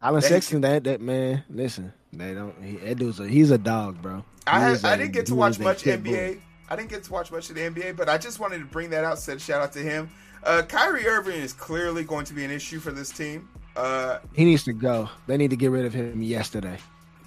That 0.00 0.22
Sexton, 0.22 0.60
that 0.60 0.84
that 0.84 1.00
man, 1.00 1.42
listen, 1.50 1.92
they 2.12 2.32
don't. 2.32 2.54
He, 2.62 2.76
that 2.76 2.96
dude's 2.96 3.18
a, 3.18 3.26
he's 3.26 3.50
a 3.50 3.58
dog, 3.58 4.00
bro. 4.00 4.24
I 4.46 4.60
had, 4.60 4.80
didn't 4.80 5.12
get 5.12 5.26
to 5.26 5.34
watch 5.34 5.58
much. 5.58 5.82
NBA. 5.82 6.40
I 6.68 6.76
didn't 6.76 6.90
get 6.90 7.04
to 7.04 7.12
watch 7.12 7.32
much 7.32 7.48
of 7.48 7.56
the 7.56 7.62
NBA, 7.62 7.96
but 7.96 8.08
I 8.08 8.18
just 8.18 8.38
wanted 8.38 8.58
to 8.58 8.64
bring 8.66 8.90
that 8.90 9.04
out. 9.04 9.18
Said 9.18 9.40
shout 9.40 9.60
out 9.60 9.72
to 9.72 9.80
him. 9.80 10.10
Uh, 10.44 10.62
Kyrie 10.62 11.06
Irving 11.06 11.40
is 11.40 11.52
clearly 11.52 12.04
going 12.04 12.24
to 12.26 12.34
be 12.34 12.44
an 12.44 12.50
issue 12.50 12.78
for 12.78 12.92
this 12.92 13.10
team. 13.10 13.48
Uh, 13.76 14.18
He 14.32 14.44
needs 14.44 14.64
to 14.64 14.72
go. 14.72 15.08
They 15.26 15.36
need 15.36 15.50
to 15.50 15.56
get 15.56 15.70
rid 15.70 15.84
of 15.84 15.92
him 15.92 16.22
yesterday. 16.22 16.78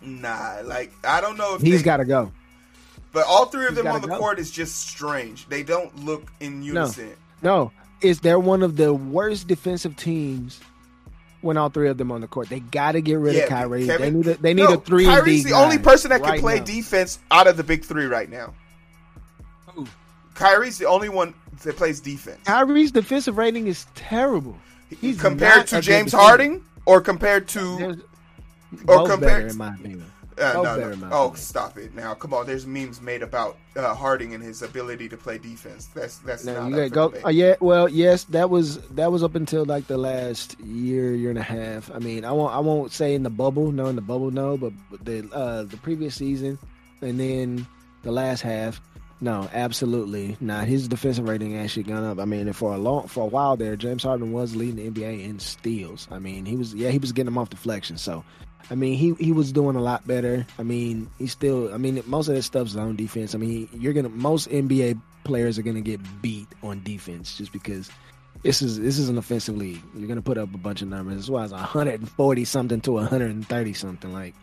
nah, 0.02 0.58
like 0.64 0.92
I 1.04 1.22
don't 1.22 1.38
know 1.38 1.56
if 1.56 1.62
He's 1.62 1.84
got 1.84 1.98
to 1.98 2.06
go. 2.06 2.32
But 3.12 3.26
all 3.28 3.46
three 3.46 3.66
of 3.66 3.76
he's 3.76 3.84
them 3.84 3.88
on 3.94 4.02
the 4.02 4.08
go. 4.08 4.18
court 4.18 4.38
is 4.40 4.52
just 4.52 4.88
strange. 4.88 5.48
They 5.50 5.64
don't 5.64 6.06
look 6.06 6.32
in 6.40 6.62
unison. 6.64 7.12
No, 7.42 7.72
is 8.02 8.20
they're 8.20 8.40
one 8.40 8.62
of 8.64 8.76
the 8.78 8.94
worst 8.94 9.48
defensive 9.48 9.96
teams 9.96 10.60
when 11.42 11.56
all 11.58 11.70
three 11.70 11.90
of 11.90 11.98
them 11.98 12.12
on 12.12 12.22
the 12.22 12.28
court. 12.28 12.50
They 12.50 12.60
got 12.60 12.92
to 12.94 13.02
get 13.02 13.18
rid 13.18 13.36
Yeah, 13.36 13.44
of 13.44 13.50
Kyrie. 13.50 13.86
Kevin- 13.88 14.02
they 14.02 14.12
need 14.12 14.28
a, 14.28 14.42
they 14.42 14.54
need 14.54 14.64
No, 14.64 14.74
a 14.74 14.78
three. 14.78 15.06
Kyrie's 15.06 15.44
the 15.44 15.54
only 15.54 15.80
person 15.80 16.10
that 16.10 16.22
can 16.22 16.30
right 16.32 16.40
play 16.40 16.60
now. 16.60 16.66
defense 16.66 17.18
out 17.32 17.48
of 17.48 17.58
the 17.58 17.64
big 17.64 17.84
three 17.86 18.06
right 18.06 18.30
now. 18.30 18.54
Who? 19.74 19.88
Kyrie's 20.36 20.78
the 20.78 20.86
only 20.86 21.10
one 21.10 21.34
that 21.64 21.78
plays 21.78 22.00
defense. 22.02 22.42
Kyrie's 22.46 22.92
defensive 22.92 23.38
rating 23.38 23.68
is 23.68 23.86
terrible. 23.96 24.56
He's 25.02 25.20
compared 25.20 25.68
to 25.68 25.82
James. 25.82 26.12
Harden 26.14 26.64
or 26.86 27.02
compared 27.02 27.48
to 27.50 27.78
There's- 27.78 27.98
or 28.88 29.08
compared 29.08 29.20
better 29.20 29.42
to- 29.44 29.50
in 29.50 29.58
my 29.58 29.74
opinion. 29.74 30.06
Uh, 30.40 30.54
no, 30.54 30.62
no. 30.62 31.10
Oh, 31.12 31.24
opinion. 31.26 31.36
stop 31.36 31.78
it 31.78 31.94
now! 31.94 32.14
Come 32.14 32.34
on, 32.34 32.46
there's 32.46 32.66
memes 32.66 33.02
made 33.02 33.22
about 33.24 33.58
uh, 33.76 33.94
Harden 33.94 34.32
and 34.32 34.42
his 34.42 34.62
ability 34.62 35.10
to 35.10 35.18
play 35.18 35.38
defense. 35.38 35.88
That's 35.88 36.20
that's 36.20 36.46
No, 36.46 36.54
not 36.54 36.70
you 36.70 36.76
up 36.86 36.92
gotta 36.94 37.10
for 37.12 37.20
go. 37.24 37.28
Uh, 37.28 37.32
yeah, 37.32 37.56
well, 37.60 37.90
yes, 37.90 38.24
that 38.26 38.50
was 38.50 38.78
that 38.92 39.12
was 39.12 39.22
up 39.22 39.36
until 39.36 39.66
like 39.66 39.88
the 39.88 39.98
last 39.98 40.58
year, 40.62 41.14
year 41.14 41.30
and 41.30 41.38
a 41.40 41.44
half. 41.44 41.92
I 41.94 42.00
mean, 42.00 42.24
I 42.24 42.32
won't 42.32 42.54
I 42.56 42.60
won't 42.60 42.94
say 42.94 43.16
in 43.16 43.24
the 43.24 43.30
bubble, 43.30 43.74
no, 43.74 43.88
in 43.88 43.98
the 43.98 44.02
bubble, 44.02 44.32
no, 44.32 44.56
but 44.56 44.72
but 44.90 45.04
the 45.04 45.30
uh 45.34 45.64
the 45.64 45.76
previous 45.76 46.16
season, 46.16 46.58
and 47.02 47.20
then 47.20 47.68
the 48.04 48.12
last 48.14 48.40
half, 48.40 48.80
no, 49.22 49.50
absolutely 49.54 50.38
not. 50.40 50.68
His 50.68 50.88
defensive 50.88 51.28
rating 51.28 51.58
actually 51.58 51.84
gone 51.84 52.06
up. 52.06 52.20
I 52.20 52.26
mean, 52.26 52.52
for 52.54 52.74
a 52.74 52.78
long 52.78 53.08
for 53.08 53.24
a 53.24 53.28
while 53.28 53.58
there, 53.58 53.76
James 53.76 54.04
Harden 54.04 54.32
was 54.32 54.56
leading 54.56 54.78
the 54.78 54.90
NBA 54.90 55.26
in 55.26 55.40
steals. 55.40 56.08
I 56.10 56.20
mean, 56.20 56.46
he 56.46 56.56
was 56.56 56.74
yeah, 56.74 56.90
he 56.90 57.00
was 57.00 57.12
getting 57.12 57.26
them 57.26 57.38
off 57.38 57.50
deflection. 57.50 57.98
So, 57.98 58.24
I 58.70 58.76
mean, 58.76 58.98
he 58.98 59.14
he 59.16 59.34
was 59.34 59.52
doing 59.52 59.76
a 59.76 59.82
lot 59.82 60.08
better. 60.08 60.48
I 60.58 60.64
mean, 60.64 61.10
he 61.18 61.28
still. 61.28 61.74
I 61.74 61.78
mean, 61.78 62.02
most 62.06 62.30
of 62.30 62.36
that 62.36 62.44
stuff's 62.44 62.72
zone 62.72 62.96
defense. 62.96 63.36
I 63.36 63.40
mean, 63.40 63.68
you're 63.74 63.94
gonna 63.94 64.10
most 64.10 64.50
NBA 64.50 65.02
players 65.26 65.60
are 65.60 65.64
gonna 65.64 65.82
get 65.82 66.00
beat 66.22 66.48
on 66.64 66.82
defense 66.84 67.38
just 67.38 67.52
because 67.52 67.90
this 68.44 68.62
is 68.62 68.80
this 68.80 68.98
is 68.98 69.10
an 69.10 69.18
offensive 69.18 69.58
league. 69.58 69.82
You're 69.96 70.08
gonna 70.08 70.22
put 70.22 70.38
up 70.38 70.54
a 70.54 70.58
bunch 70.58 70.82
of 70.82 70.88
numbers. 70.88 71.18
This 71.18 71.30
was 71.30 71.52
140 71.52 72.46
something 72.46 72.80
to 72.82 72.94
130 72.94 73.74
something. 73.74 74.14
Like 74.14 74.34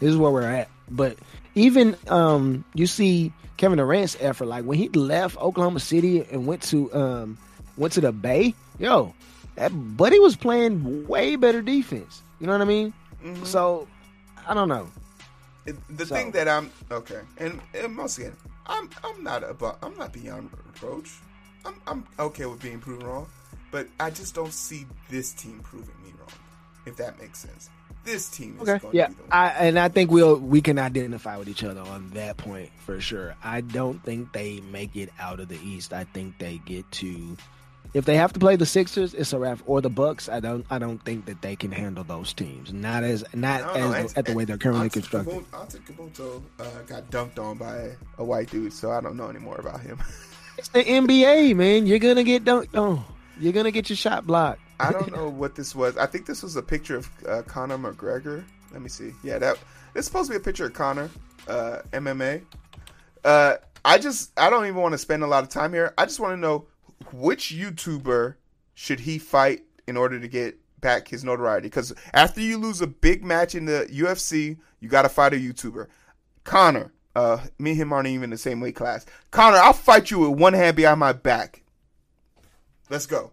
this 0.00 0.10
is 0.10 0.16
where 0.16 0.30
we're 0.30 0.42
at. 0.42 0.68
But 0.90 1.18
even 1.54 1.96
um, 2.08 2.64
you 2.74 2.86
see 2.86 3.32
Kevin 3.56 3.78
Durant's 3.78 4.16
effort. 4.20 4.46
Like 4.46 4.64
when 4.64 4.78
he 4.78 4.88
left 4.90 5.36
Oklahoma 5.38 5.80
City 5.80 6.24
and 6.30 6.46
went 6.46 6.62
to 6.64 6.92
um, 6.94 7.38
went 7.76 7.92
to 7.94 8.00
the 8.00 8.12
Bay. 8.12 8.54
Yo, 8.78 9.14
that 9.56 9.68
buddy 9.96 10.18
was 10.18 10.36
playing 10.36 11.06
way 11.06 11.36
better 11.36 11.62
defense. 11.62 12.22
You 12.40 12.46
know 12.46 12.52
what 12.52 12.62
I 12.62 12.64
mean? 12.64 12.92
Mhm. 13.22 13.46
So 13.46 13.86
I 14.46 14.52
don't 14.54 14.68
know. 14.68 14.88
The 15.64 16.04
So- 16.04 16.14
thing 16.14 16.32
that 16.32 16.46
I'm 16.48 16.70
okay, 16.90 17.20
and, 17.38 17.58
and 17.72 17.96
once 17.96 18.18
again, 18.18 18.36
I'm 18.66 18.90
I'm 19.02 19.22
not 19.24 19.42
about 19.48 19.78
I'm 19.82 19.96
not 19.96 20.12
beyond 20.12 20.50
reproach. 20.66 21.10
I'm 21.64 21.74
I'm 21.86 22.06
okay 22.18 22.44
with 22.44 22.60
being 22.60 22.80
proven 22.80 23.06
wrong, 23.06 23.26
but 23.70 23.88
I 23.98 24.10
just 24.10 24.34
don't 24.34 24.52
see 24.52 24.84
this 25.08 25.32
team 25.32 25.60
proving 25.62 25.94
me 26.04 26.12
wrong. 26.18 26.28
if 26.84 26.96
that 26.96 27.18
makes 27.18 27.38
sense. 27.38 27.70
This 28.04 28.28
team 28.28 28.56
is 28.60 28.68
Okay. 28.68 28.78
going 28.80 28.94
Yeah, 28.94 29.06
to 29.06 29.10
be 29.10 29.16
the 29.16 29.22
one. 29.22 29.30
I 29.32 29.48
and 29.50 29.78
I 29.78 29.88
think 29.88 30.10
we'll 30.10 30.36
we 30.38 30.60
can 30.60 30.78
identify 30.78 31.36
with 31.38 31.48
each 31.48 31.64
other 31.64 31.80
on 31.80 32.10
that 32.10 32.36
point 32.36 32.70
for 32.78 33.00
sure. 33.00 33.34
I 33.42 33.60
don't 33.62 34.02
think 34.04 34.32
they 34.32 34.60
make 34.70 34.94
it 34.96 35.10
out 35.18 35.40
of 35.40 35.48
the 35.48 35.58
East. 35.64 35.92
I 35.92 36.04
think 36.04 36.38
they 36.38 36.58
get 36.66 36.90
to 36.92 37.36
if 37.94 38.06
they 38.06 38.16
have 38.16 38.32
to 38.32 38.40
play 38.40 38.56
the 38.56 38.66
Sixers, 38.66 39.14
it's 39.14 39.32
a 39.32 39.38
wrap 39.38 39.60
or 39.66 39.80
the 39.80 39.88
Bucks. 39.88 40.28
I 40.28 40.40
don't 40.40 40.66
I 40.68 40.78
don't 40.78 40.98
think 41.04 41.26
that 41.26 41.40
they 41.42 41.54
can 41.56 41.70
handle 41.70 42.02
those 42.04 42.32
teams. 42.32 42.72
Not 42.72 43.04
as 43.04 43.24
not 43.34 43.62
I 43.62 43.78
know, 43.80 43.92
as 43.92 44.04
Ant- 44.06 44.18
at 44.18 44.24
the 44.26 44.34
way 44.34 44.44
they're 44.44 44.58
currently 44.58 44.84
Ante- 44.86 45.00
constructed. 45.00 45.44
Antetokounmpo, 45.52 46.42
uh, 46.58 46.64
got 46.88 47.10
dunked 47.10 47.38
on 47.38 47.56
by 47.56 47.92
a 48.18 48.24
white 48.24 48.50
dude, 48.50 48.72
so 48.72 48.90
I 48.90 49.00
don't 49.00 49.16
know 49.16 49.28
anymore 49.28 49.56
about 49.58 49.80
him. 49.80 49.98
It's 50.56 50.68
the 50.68 50.84
NBA, 50.84 51.56
man. 51.56 51.84
You're 51.88 51.98
gonna 51.98 52.22
get 52.22 52.44
dunked 52.44 52.76
on. 52.78 53.04
You're 53.38 53.52
gonna 53.52 53.70
get 53.70 53.88
your 53.88 53.96
shot 53.96 54.26
blocked. 54.26 54.60
I 54.80 54.92
don't 54.92 55.12
know 55.16 55.28
what 55.28 55.54
this 55.54 55.74
was. 55.74 55.96
I 55.96 56.06
think 56.06 56.26
this 56.26 56.42
was 56.42 56.56
a 56.56 56.62
picture 56.62 56.96
of 56.96 57.08
uh, 57.28 57.42
Conor 57.42 57.78
McGregor. 57.78 58.44
Let 58.72 58.82
me 58.82 58.88
see. 58.88 59.12
Yeah, 59.22 59.38
that 59.38 59.58
it's 59.94 60.06
supposed 60.06 60.30
to 60.30 60.32
be 60.32 60.36
a 60.36 60.44
picture 60.44 60.66
of 60.66 60.72
Conor, 60.72 61.10
uh, 61.48 61.78
MMA. 61.92 62.42
Uh, 63.24 63.56
I 63.84 63.98
just 63.98 64.38
I 64.38 64.50
don't 64.50 64.64
even 64.64 64.80
want 64.80 64.92
to 64.92 64.98
spend 64.98 65.22
a 65.22 65.26
lot 65.26 65.42
of 65.42 65.50
time 65.50 65.72
here. 65.72 65.94
I 65.98 66.04
just 66.04 66.20
want 66.20 66.32
to 66.32 66.36
know 66.36 66.66
which 67.12 67.50
YouTuber 67.54 68.34
should 68.74 69.00
he 69.00 69.18
fight 69.18 69.62
in 69.86 69.96
order 69.96 70.18
to 70.18 70.28
get 70.28 70.58
back 70.80 71.08
his 71.08 71.24
notoriety? 71.24 71.68
Because 71.68 71.92
after 72.12 72.40
you 72.40 72.58
lose 72.58 72.80
a 72.80 72.86
big 72.86 73.24
match 73.24 73.54
in 73.54 73.64
the 73.64 73.88
UFC, 73.90 74.58
you 74.80 74.88
got 74.88 75.02
to 75.02 75.08
fight 75.08 75.32
a 75.32 75.36
YouTuber. 75.36 75.86
Conor, 76.44 76.92
uh, 77.16 77.38
me 77.58 77.70
and 77.70 77.80
him 77.80 77.92
aren't 77.92 78.08
even 78.08 78.24
in 78.24 78.30
the 78.30 78.38
same 78.38 78.60
weight 78.60 78.76
class. 78.76 79.06
Conor, 79.30 79.56
I'll 79.58 79.72
fight 79.72 80.10
you 80.10 80.18
with 80.20 80.38
one 80.38 80.52
hand 80.52 80.76
behind 80.76 81.00
my 81.00 81.12
back. 81.12 81.62
Let's 82.90 83.06
go. 83.06 83.32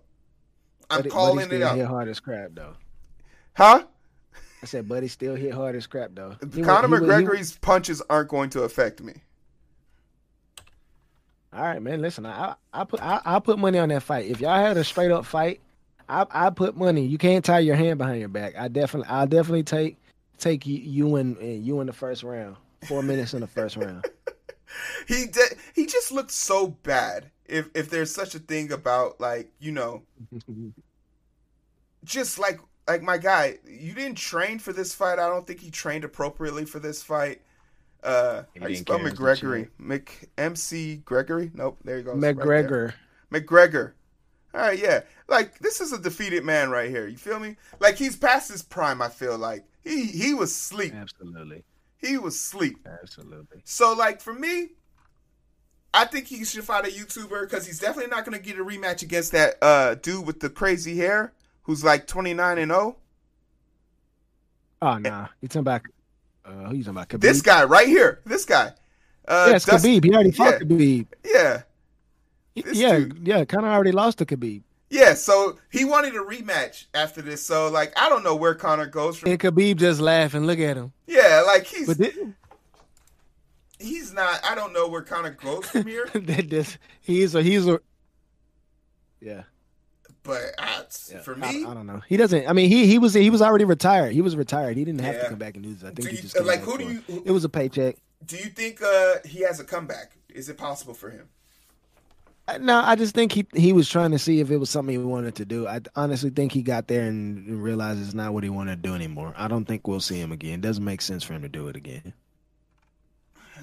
I'm 0.89 1.03
calling 1.03 1.51
it 1.51 1.61
out. 1.61 1.77
Hit 1.77 1.85
hard 1.85 2.07
as 2.07 2.19
crap 2.19 2.51
though. 2.53 2.73
Huh? 3.55 3.83
I 4.63 4.65
said, 4.65 4.87
Buddy 4.87 5.07
still 5.07 5.35
hit 5.35 5.53
hard 5.53 5.75
as 5.75 5.87
crap 5.87 6.11
though. 6.13 6.35
He 6.53 6.61
Conor 6.61 6.87
wa- 6.87 6.97
he 6.97 7.01
wa- 7.07 7.17
he- 7.17 7.23
McGregor's 7.25 7.57
punches 7.57 8.01
aren't 8.09 8.29
going 8.29 8.49
to 8.51 8.63
affect 8.63 9.01
me. 9.01 9.13
All 11.53 11.63
right, 11.63 11.81
man. 11.81 12.01
Listen, 12.01 12.25
I 12.25 12.55
I 12.73 12.83
put 12.85 13.01
I, 13.01 13.21
I 13.25 13.39
put 13.39 13.59
money 13.59 13.77
on 13.77 13.89
that 13.89 14.03
fight. 14.03 14.27
If 14.27 14.39
y'all 14.39 14.55
had 14.55 14.77
a 14.77 14.83
straight 14.83 15.11
up 15.11 15.25
fight, 15.25 15.59
I 16.07 16.25
I 16.29 16.49
put 16.49 16.77
money. 16.77 17.05
You 17.05 17.17
can't 17.17 17.43
tie 17.43 17.59
your 17.59 17.75
hand 17.75 17.97
behind 17.97 18.19
your 18.19 18.29
back. 18.29 18.53
I 18.57 18.67
definitely 18.69 19.09
I 19.09 19.25
definitely 19.25 19.63
take 19.63 19.97
take 20.37 20.65
you, 20.65 20.77
you 20.77 21.15
in 21.17 21.37
you 21.63 21.81
in 21.81 21.87
the 21.87 21.93
first 21.93 22.23
round. 22.23 22.55
Four 22.87 23.03
minutes 23.03 23.33
in 23.33 23.41
the 23.41 23.47
first 23.47 23.75
round. 23.77 24.05
He 25.07 25.27
de- 25.27 25.55
he 25.73 25.85
just 25.85 26.11
looked 26.11 26.31
so 26.31 26.67
bad. 26.67 27.31
If 27.45 27.69
if 27.75 27.89
there's 27.89 28.13
such 28.13 28.35
a 28.35 28.39
thing 28.39 28.71
about 28.71 29.19
like 29.19 29.51
you 29.59 29.71
know, 29.71 30.03
just 32.03 32.39
like 32.39 32.59
like 32.87 33.01
my 33.01 33.17
guy, 33.17 33.59
you 33.65 33.93
didn't 33.93 34.17
train 34.17 34.59
for 34.59 34.73
this 34.73 34.93
fight. 34.93 35.19
I 35.19 35.27
don't 35.27 35.45
think 35.45 35.59
he 35.59 35.71
trained 35.71 36.03
appropriately 36.03 36.65
for 36.65 36.79
this 36.79 37.03
fight. 37.03 37.41
Uh, 38.03 38.43
He 38.53 38.59
how 38.59 38.67
you 38.67 38.75
didn't 38.75 38.87
spell 38.87 38.99
care, 38.99 39.11
McGregory? 39.11 39.69
Mc 39.79 40.29
MC 40.37 40.97
Gregory? 40.97 41.51
Nope, 41.53 41.79
there 41.83 41.97
you 41.97 42.03
go. 42.03 42.17
It's 42.17 42.31
right. 42.35 42.37
McGregor. 42.37 42.93
McGregor. 43.31 43.93
All 44.53 44.61
right, 44.61 44.79
yeah. 44.79 45.01
Like 45.27 45.59
this 45.59 45.81
is 45.81 45.93
a 45.93 45.99
defeated 45.99 46.43
man 46.43 46.69
right 46.69 46.89
here. 46.89 47.07
You 47.07 47.17
feel 47.17 47.39
me? 47.39 47.57
Like 47.79 47.95
he's 47.97 48.17
past 48.17 48.51
his 48.51 48.61
prime. 48.63 49.01
I 49.01 49.09
feel 49.09 49.37
like 49.37 49.65
he 49.83 50.05
he 50.07 50.33
was 50.33 50.53
sleep. 50.55 50.93
Absolutely. 50.93 51.63
He 52.01 52.17
was 52.17 52.39
sleep. 52.39 52.77
Absolutely. 53.01 53.61
So 53.63 53.93
like 53.93 54.21
for 54.21 54.33
me, 54.33 54.69
I 55.93 56.05
think 56.05 56.27
he 56.27 56.43
should 56.45 56.63
fight 56.63 56.85
a 56.85 56.89
YouTuber 56.89 57.41
because 57.41 57.65
he's 57.67 57.79
definitely 57.79 58.09
not 58.09 58.25
going 58.25 58.37
to 58.37 58.43
get 58.43 58.57
a 58.59 58.63
rematch 58.63 59.01
against 59.03 59.31
that 59.33 59.55
uh 59.61 59.95
dude 59.95 60.25
with 60.25 60.39
the 60.39 60.49
crazy 60.49 60.97
hair 60.97 61.33
who's 61.63 61.83
like 61.83 62.07
twenty 62.07 62.33
nine 62.33 62.57
and 62.57 62.71
zero. 62.71 62.97
Oh 64.81 64.97
nah. 64.97 65.27
You 65.41 65.47
talking 65.47 65.61
about 65.61 65.81
uh 66.45 66.69
who 66.69 66.75
you 66.75 66.83
talking 66.83 66.97
about? 66.97 67.09
Khabib? 67.09 67.21
This 67.21 67.41
guy 67.41 67.63
right 67.65 67.87
here. 67.87 68.19
This 68.25 68.45
guy. 68.45 68.71
Uh, 69.27 69.49
yes, 69.51 69.65
Dust- 69.65 69.85
Khabib. 69.85 70.03
He 70.03 70.11
already 70.13 70.31
fought 70.31 70.53
yeah. 70.53 70.59
Khabib. 70.59 71.07
Yeah, 71.23 71.61
This 72.55 72.77
yeah, 72.77 72.97
dude- 72.97 73.27
yeah, 73.27 73.45
kinda 73.45 73.67
already 73.67 73.91
lost 73.91 74.17
to 74.17 74.25
Khabib. 74.25 74.63
Yeah. 74.91 75.13
So 75.15 75.57
he 75.71 75.85
wanted 75.85 76.13
a 76.15 76.19
rematch 76.19 76.85
after 76.93 77.21
this. 77.23 77.41
So 77.41 77.69
like, 77.69 77.91
I 77.97 78.09
don't 78.09 78.23
know 78.23 78.35
where 78.35 78.53
Conor 78.53 78.85
goes 78.85 79.17
from. 79.17 79.31
And 79.31 79.39
Khabib 79.39 79.77
just 79.77 79.99
laughing. 80.01 80.45
Look 80.45 80.59
at 80.59 80.77
him. 80.77 80.91
Yeah, 81.07 81.43
like 81.47 81.65
he's 81.65 81.87
But 81.87 81.97
thi- 81.97 82.33
he's 83.79 84.13
not. 84.13 84.39
I 84.43 84.53
don't 84.55 84.73
know 84.73 84.87
where 84.87 85.01
Conor 85.01 85.31
goes 85.31 85.65
from 85.67 85.85
here. 85.87 86.07
that 86.13 86.49
this 86.49 86.77
he's 86.99 87.33
a 87.35 87.41
he's 87.41 87.67
a 87.67 87.79
yeah. 89.19 89.43
but 90.23 90.41
uh, 90.57 90.83
yeah. 91.11 91.19
for 91.21 91.35
I- 91.35 91.51
me, 91.51 91.65
I, 91.65 91.73
don't 91.73 91.87
know. 91.87 92.01
He 92.07 92.17
doesn't. 92.17 92.47
I 92.47 92.53
mean, 92.53 92.69
he 92.69 92.85
he 92.87 92.97
was 92.97 93.13
he 93.13 93.29
was 93.29 93.41
already 93.41 93.65
retired. 93.65 94.13
He 94.13 94.21
was 94.21 94.35
retired. 94.35 94.77
He 94.77 94.83
didn't 94.85 95.01
have 95.01 95.15
Yeah. 95.15 95.23
to 95.23 95.29
come 95.29 95.39
back 95.39 95.55
and 95.55 95.63
do 95.63 95.73
this. 95.73 95.83
I 95.83 95.91
think 95.93 96.09
he 96.09 96.17
just 96.17 96.39
like 96.43 96.61
who 96.61 96.77
do 96.77 96.83
you 96.85 97.01
who- 97.07 97.23
It 97.25 97.31
was 97.31 97.43
a 97.43 97.49
paycheck. 97.49 97.95
do 98.25 98.35
you 98.37 98.45
think 98.49 98.81
uh, 98.81 99.15
he 99.25 99.41
has 99.41 99.59
a 99.59 99.63
comeback? 99.63 100.11
Is 100.29 100.49
it 100.49 100.57
possible 100.57 100.93
for 100.93 101.09
him? 101.09 101.29
No, 102.57 102.81
I 102.81 102.95
just 102.95 103.13
think 103.15 103.31
he 103.31 103.45
he 103.53 103.73
was 103.73 103.89
trying 103.89 104.11
to 104.11 104.19
see 104.19 104.39
if 104.39 104.49
it 104.51 104.57
was 104.57 104.69
something 104.69 104.93
he 104.93 105.03
wanted 105.03 105.35
to 105.35 105.45
do. 105.45 105.67
I 105.67 105.81
honestly 105.95 106.29
think 106.29 106.51
he 106.51 106.61
got 106.61 106.87
there 106.87 107.07
and 107.07 107.61
realized 107.63 108.01
it's 108.01 108.13
not 108.13 108.33
what 108.33 108.43
he 108.43 108.49
wanted 108.49 108.81
to 108.83 108.89
do 108.89 108.95
anymore. 108.95 109.33
I 109.37 109.47
don't 109.47 109.65
think 109.65 109.87
we'll 109.87 109.99
see 109.99 110.19
him 110.19 110.31
again. 110.31 110.55
It 110.55 110.61
doesn't 110.61 110.83
make 110.83 111.01
sense 111.01 111.23
for 111.23 111.33
him 111.33 111.41
to 111.43 111.49
do 111.49 111.67
it 111.67 111.75
again. 111.75 112.13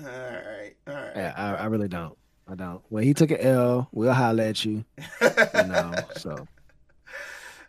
All 0.00 0.06
right, 0.06 0.74
all 0.86 0.94
right. 0.94 1.12
Yeah, 1.16 1.34
I, 1.36 1.54
I 1.54 1.66
really 1.66 1.88
don't. 1.88 2.16
I 2.46 2.54
don't. 2.54 2.82
Well, 2.88 3.02
he 3.02 3.14
took 3.14 3.30
an 3.30 3.40
L. 3.40 3.88
We'll 3.92 4.12
holler 4.12 4.44
at 4.44 4.64
you. 4.64 4.84
You 5.20 5.64
know. 5.64 5.92
So 6.16 6.46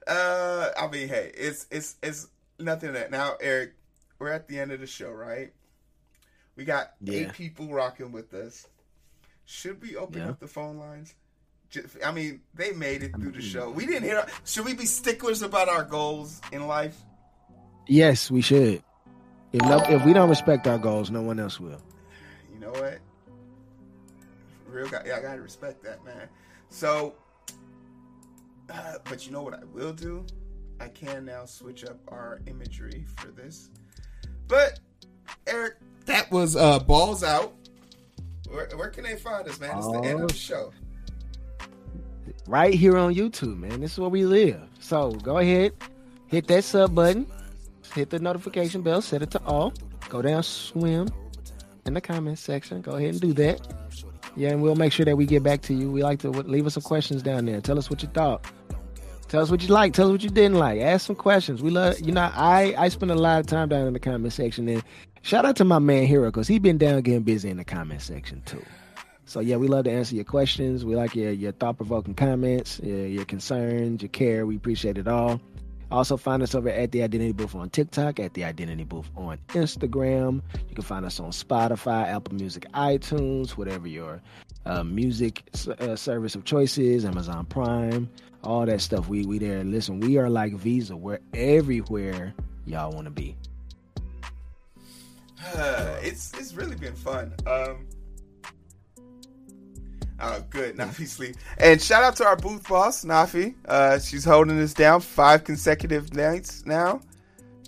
uh, 0.08 0.70
I 0.80 0.88
mean, 0.88 1.08
hey, 1.08 1.32
it's 1.36 1.68
it's 1.72 1.96
it's 2.02 2.28
nothing 2.60 2.94
that 2.94 3.12
now, 3.12 3.34
Eric. 3.42 3.74
We're 4.20 4.32
at 4.32 4.48
the 4.48 4.60
end 4.60 4.72
of 4.72 4.80
the 4.82 4.88
show, 4.88 5.12
right? 5.12 5.54
We 6.58 6.66
got 6.66 6.92
Yeah. 7.02 7.20
eight 7.20 7.34
people 7.34 7.70
rocking 7.70 8.12
with 8.12 8.34
us. 8.34 8.68
Should 9.50 9.82
we 9.82 9.96
open 9.96 10.22
Yeah. 10.22 10.30
up 10.30 10.40
the 10.40 10.48
phone 10.48 10.78
lines? 10.78 11.16
I 12.06 12.12
mean, 12.12 12.42
they 12.54 12.72
made 12.72 13.02
it 13.02 13.16
through 13.16 13.32
the 13.32 13.42
show. 13.42 13.72
We 13.72 13.88
didn't 13.88 14.04
hear. 14.04 14.24
Should 14.46 14.66
we 14.66 14.76
be 14.76 14.86
sticklers 14.86 15.42
about 15.42 15.68
our 15.68 15.84
goals 15.84 16.40
in 16.52 16.68
life? 16.68 16.96
yes, 17.88 18.30
we 18.30 18.42
should. 18.42 18.84
If 19.52 19.62
no, 19.64 19.80
if 19.90 20.06
we 20.06 20.14
don't 20.14 20.30
respect 20.30 20.68
our 20.68 20.78
goals, 20.78 21.10
no 21.10 21.24
one 21.24 21.40
else 21.40 21.60
will. 21.60 21.82
You 22.54 22.60
know 22.60 22.70
what? 22.70 23.00
Real 24.68 24.88
guy, 24.88 25.02
yeah, 25.08 25.18
I 25.18 25.22
gotta 25.22 25.42
respect 25.42 25.82
that, 25.84 26.06
man. 26.06 26.30
So, 26.70 27.16
uh, 28.70 29.00
but 29.06 29.26
you 29.26 29.32
know 29.32 29.42
what 29.42 29.56
I 29.56 29.64
will 29.74 29.94
do? 29.94 30.24
I 30.80 30.90
can 30.90 31.26
now 31.26 31.46
switch 31.46 31.84
up 31.84 31.98
our 32.10 32.40
imagery 32.46 33.04
for 33.18 33.30
this. 33.32 33.72
But 34.48 34.80
Eric, 35.48 35.78
that 36.06 36.30
was 36.32 36.56
uh 36.56 36.78
balls 36.80 37.24
out. 37.24 37.56
Where, 38.50 38.68
where 38.76 38.90
can 38.90 39.04
they 39.04 39.16
find 39.16 39.48
us, 39.48 39.60
man? 39.60 39.78
It's 39.78 39.88
the 39.88 40.00
end 40.00 40.22
of 40.22 40.28
the 40.30 40.34
oh, 40.34 40.38
show. 40.38 40.74
Right 42.48 42.74
here 42.74 42.98
on 42.98 43.14
YouTube, 43.14 43.60
man. 43.60 43.82
This 43.82 43.94
is 43.94 44.00
where 44.00 44.10
we 44.10 44.26
live. 44.26 44.62
So 44.80 45.12
go 45.12 45.38
ahead, 45.38 45.74
hit 46.28 46.48
that 46.48 46.64
sub 46.64 46.96
button, 46.96 47.28
hit 47.94 48.10
the 48.10 48.20
notification 48.20 48.82
bell, 48.82 49.02
set 49.02 49.22
it 49.22 49.32
to 49.32 49.44
all. 49.46 49.74
Go 50.10 50.22
down, 50.22 50.42
swim 50.42 51.10
in 51.86 51.94
the 51.94 52.02
comment 52.02 52.40
section. 52.40 52.82
Go 52.82 52.94
ahead 52.94 53.12
and 53.12 53.22
do 53.22 53.34
that. 53.34 53.68
Yeah, 54.36 54.50
and 54.50 54.62
we'll 54.62 54.76
make 54.76 54.94
sure 54.94 55.06
that 55.06 55.16
we 55.16 55.26
get 55.26 55.44
back 55.44 55.62
to 55.64 55.74
you. 55.74 55.92
We 55.92 56.02
like 56.02 56.20
to 56.20 56.30
leave 56.30 56.66
us 56.66 56.76
some 56.76 56.84
questions 56.84 57.22
down 57.22 57.46
there. 57.46 57.62
Tell 57.62 57.78
us 57.78 57.90
what 57.90 58.02
you 58.02 58.10
thought. 58.10 58.46
Tell 59.28 59.42
us 59.42 59.52
what 59.52 59.62
you 59.62 59.68
like. 59.68 59.94
Tell 59.94 60.08
us 60.08 60.12
what 60.12 60.24
you 60.24 60.30
didn't 60.32 60.58
like. 60.58 60.82
Ask 60.82 61.06
some 61.06 61.16
questions. 61.16 61.62
We 61.62 61.70
love, 61.70 62.00
you 62.00 62.12
know, 62.12 62.32
I 62.34 62.74
I 62.78 62.90
spend 62.90 63.12
a 63.12 63.16
lot 63.16 63.40
of 63.40 63.46
time 63.46 63.70
down 63.70 63.86
in 63.86 63.94
the 63.94 64.00
comment 64.00 64.34
section. 64.34 64.68
And 64.68 64.84
shout 65.22 65.46
out 65.46 65.56
to 65.58 65.66
my 65.66 65.80
man 65.80 66.08
Heero 66.08 66.28
because 66.28 66.48
he 66.48 66.60
been 66.60 66.78
down 66.78 67.02
getting 67.02 67.24
busy 67.24 67.50
in 67.50 67.58
the 67.58 67.66
comment 67.66 68.02
section 68.02 68.42
too. 68.46 68.64
So 69.26 69.40
yeah, 69.40 69.58
we 69.58 69.68
love 69.68 69.84
to 69.84 69.92
answer 69.92 70.16
your 70.16 70.26
questions. 70.26 70.84
We 70.84 70.96
like 70.96 71.16
your 71.16 71.32
your 71.32 71.52
thought 71.52 71.78
provoking 71.78 72.16
comments, 72.16 72.80
your, 72.80 73.06
your 73.06 73.26
concerns, 73.26 74.02
your 74.02 74.10
care. 74.10 74.46
We 74.46 74.56
appreciate 74.56 74.98
it 74.98 75.08
all. 75.08 75.40
Also 75.92 76.18
find 76.18 76.44
us 76.44 76.54
over 76.54 76.70
at 76.70 76.92
the 76.92 77.02
Identity 77.02 77.32
Booth 77.32 77.56
on 77.56 77.70
TikTok, 77.70 78.20
at 78.20 78.34
the 78.36 78.44
Identity 78.44 78.84
Booth 78.84 79.10
on 79.16 79.40
Instagram. 79.50 80.42
You 80.68 80.76
can 80.76 80.84
find 80.84 81.06
us 81.06 81.20
on 81.20 81.32
Spotify, 81.32 82.08
Apple 82.08 82.36
Music, 82.36 82.66
iTunes, 82.74 83.52
whatever 83.52 83.88
your 83.88 84.22
uh, 84.66 84.84
music 84.84 85.44
uh, 85.80 85.96
service 85.96 86.36
of 86.36 86.44
choice 86.46 86.78
is, 86.78 87.06
Amazon 87.06 87.46
Prime, 87.46 88.10
all 88.44 88.66
that 88.66 88.82
stuff. 88.82 89.10
We 89.10 89.26
we 89.26 89.40
there. 89.40 89.64
Listen, 89.64 90.00
we 90.00 90.18
are 90.18 90.30
like 90.30 90.54
Visa. 90.54 90.96
We're 90.96 91.20
everywhere 91.34 92.34
y'all 92.66 92.92
want 92.92 93.06
to 93.06 93.12
be. 93.12 93.36
it's 96.02 96.34
it's 96.34 96.54
really 96.54 96.76
been 96.76 96.96
fun. 96.96 97.34
Um, 97.48 97.88
oh, 100.20 100.44
good, 100.50 100.76
Nafi 100.76 101.08
sleep. 101.08 101.38
And 101.58 101.82
shout 101.82 102.04
out 102.04 102.16
to 102.18 102.26
our 102.26 102.36
booth 102.36 102.68
boss, 102.68 103.06
Nafi. 103.06 103.56
Uh, 103.66 104.00
she's 104.00 104.26
holding 104.26 104.60
us 104.60 104.74
down 104.74 105.02
five 105.02 105.44
consecutive 105.44 106.14
nights 106.14 106.66
now. 106.66 107.00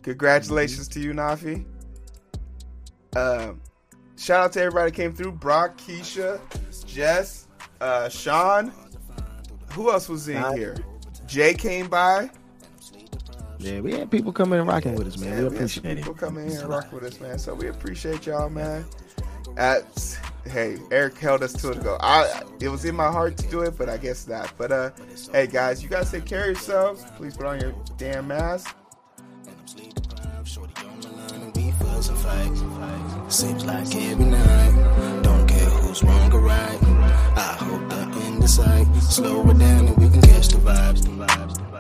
Congratulations 0.03 0.87
to 0.89 0.99
you, 0.99 1.13
Nafi. 1.13 1.65
Um, 3.15 3.61
shout 4.17 4.45
out 4.45 4.53
to 4.53 4.61
everybody 4.61 4.91
that 4.91 4.97
came 4.97 5.13
through: 5.13 5.33
Brock, 5.33 5.77
Keisha, 5.77 6.41
Jess, 6.85 7.47
uh, 7.79 8.09
Sean. 8.09 8.73
Who 9.73 9.91
else 9.91 10.09
was 10.09 10.27
in 10.27 10.43
here? 10.57 10.75
Jay 11.25 11.53
came 11.53 11.87
by. 11.87 12.29
Yeah, 13.61 13.79
we 13.81 13.93
had 13.93 14.09
people 14.09 14.31
coming 14.33 14.59
and 14.59 14.67
rocking 14.67 14.95
with 14.95 15.07
us, 15.07 15.17
man. 15.17 15.29
Yeah, 15.29 15.35
we 15.35 15.39
we 15.39 15.43
had 15.43 15.53
appreciate 15.53 15.83
some 15.83 15.91
it. 15.91 15.97
people 15.97 16.13
coming 16.15 16.49
in 16.49 16.57
and 16.57 16.69
rock 16.69 16.91
with 16.91 17.03
us, 17.03 17.19
man. 17.19 17.37
So 17.37 17.53
we 17.53 17.67
appreciate 17.67 18.25
y'all, 18.25 18.49
man. 18.49 18.85
At 19.57 20.19
hey, 20.45 20.77
Eric 20.91 21.17
held 21.17 21.43
us 21.43 21.53
to 21.53 21.71
it. 21.71 21.83
Go. 21.83 21.97
I 21.99 22.41
it 22.59 22.69
was 22.69 22.85
in 22.85 22.95
my 22.95 23.11
heart 23.11 23.37
to 23.37 23.47
do 23.47 23.61
it, 23.61 23.77
but 23.77 23.87
I 23.89 23.97
guess 23.97 24.27
not. 24.27 24.51
But 24.57 24.71
uh, 24.71 24.89
hey 25.31 25.45
guys, 25.47 25.83
you 25.83 25.89
guys 25.89 26.09
take 26.09 26.25
care 26.25 26.41
of 26.41 26.47
yourselves. 26.47 27.03
Please 27.17 27.37
put 27.37 27.45
on 27.45 27.59
your 27.59 27.73
damn 27.97 28.27
mask. 28.27 28.75
Seems 33.29 33.65
like 33.65 33.95
every 33.95 34.25
night. 34.25 35.21
Don't 35.23 35.47
care 35.47 35.69
who's 35.69 36.03
wrong 36.03 36.33
or 36.33 36.39
right. 36.41 36.79
I 37.37 37.57
hope 37.59 37.89
the 37.89 38.19
end 38.25 38.43
is 38.43 38.55
sight. 38.55 38.87
Slow 39.01 39.49
it 39.49 39.57
down 39.59 39.87
and 39.87 39.97
we 39.97 40.09
can 40.09 40.21
catch 40.21 40.47
the 40.49 40.57
vibes. 40.57 41.03
The 41.03 41.09
vibes. 41.09 41.70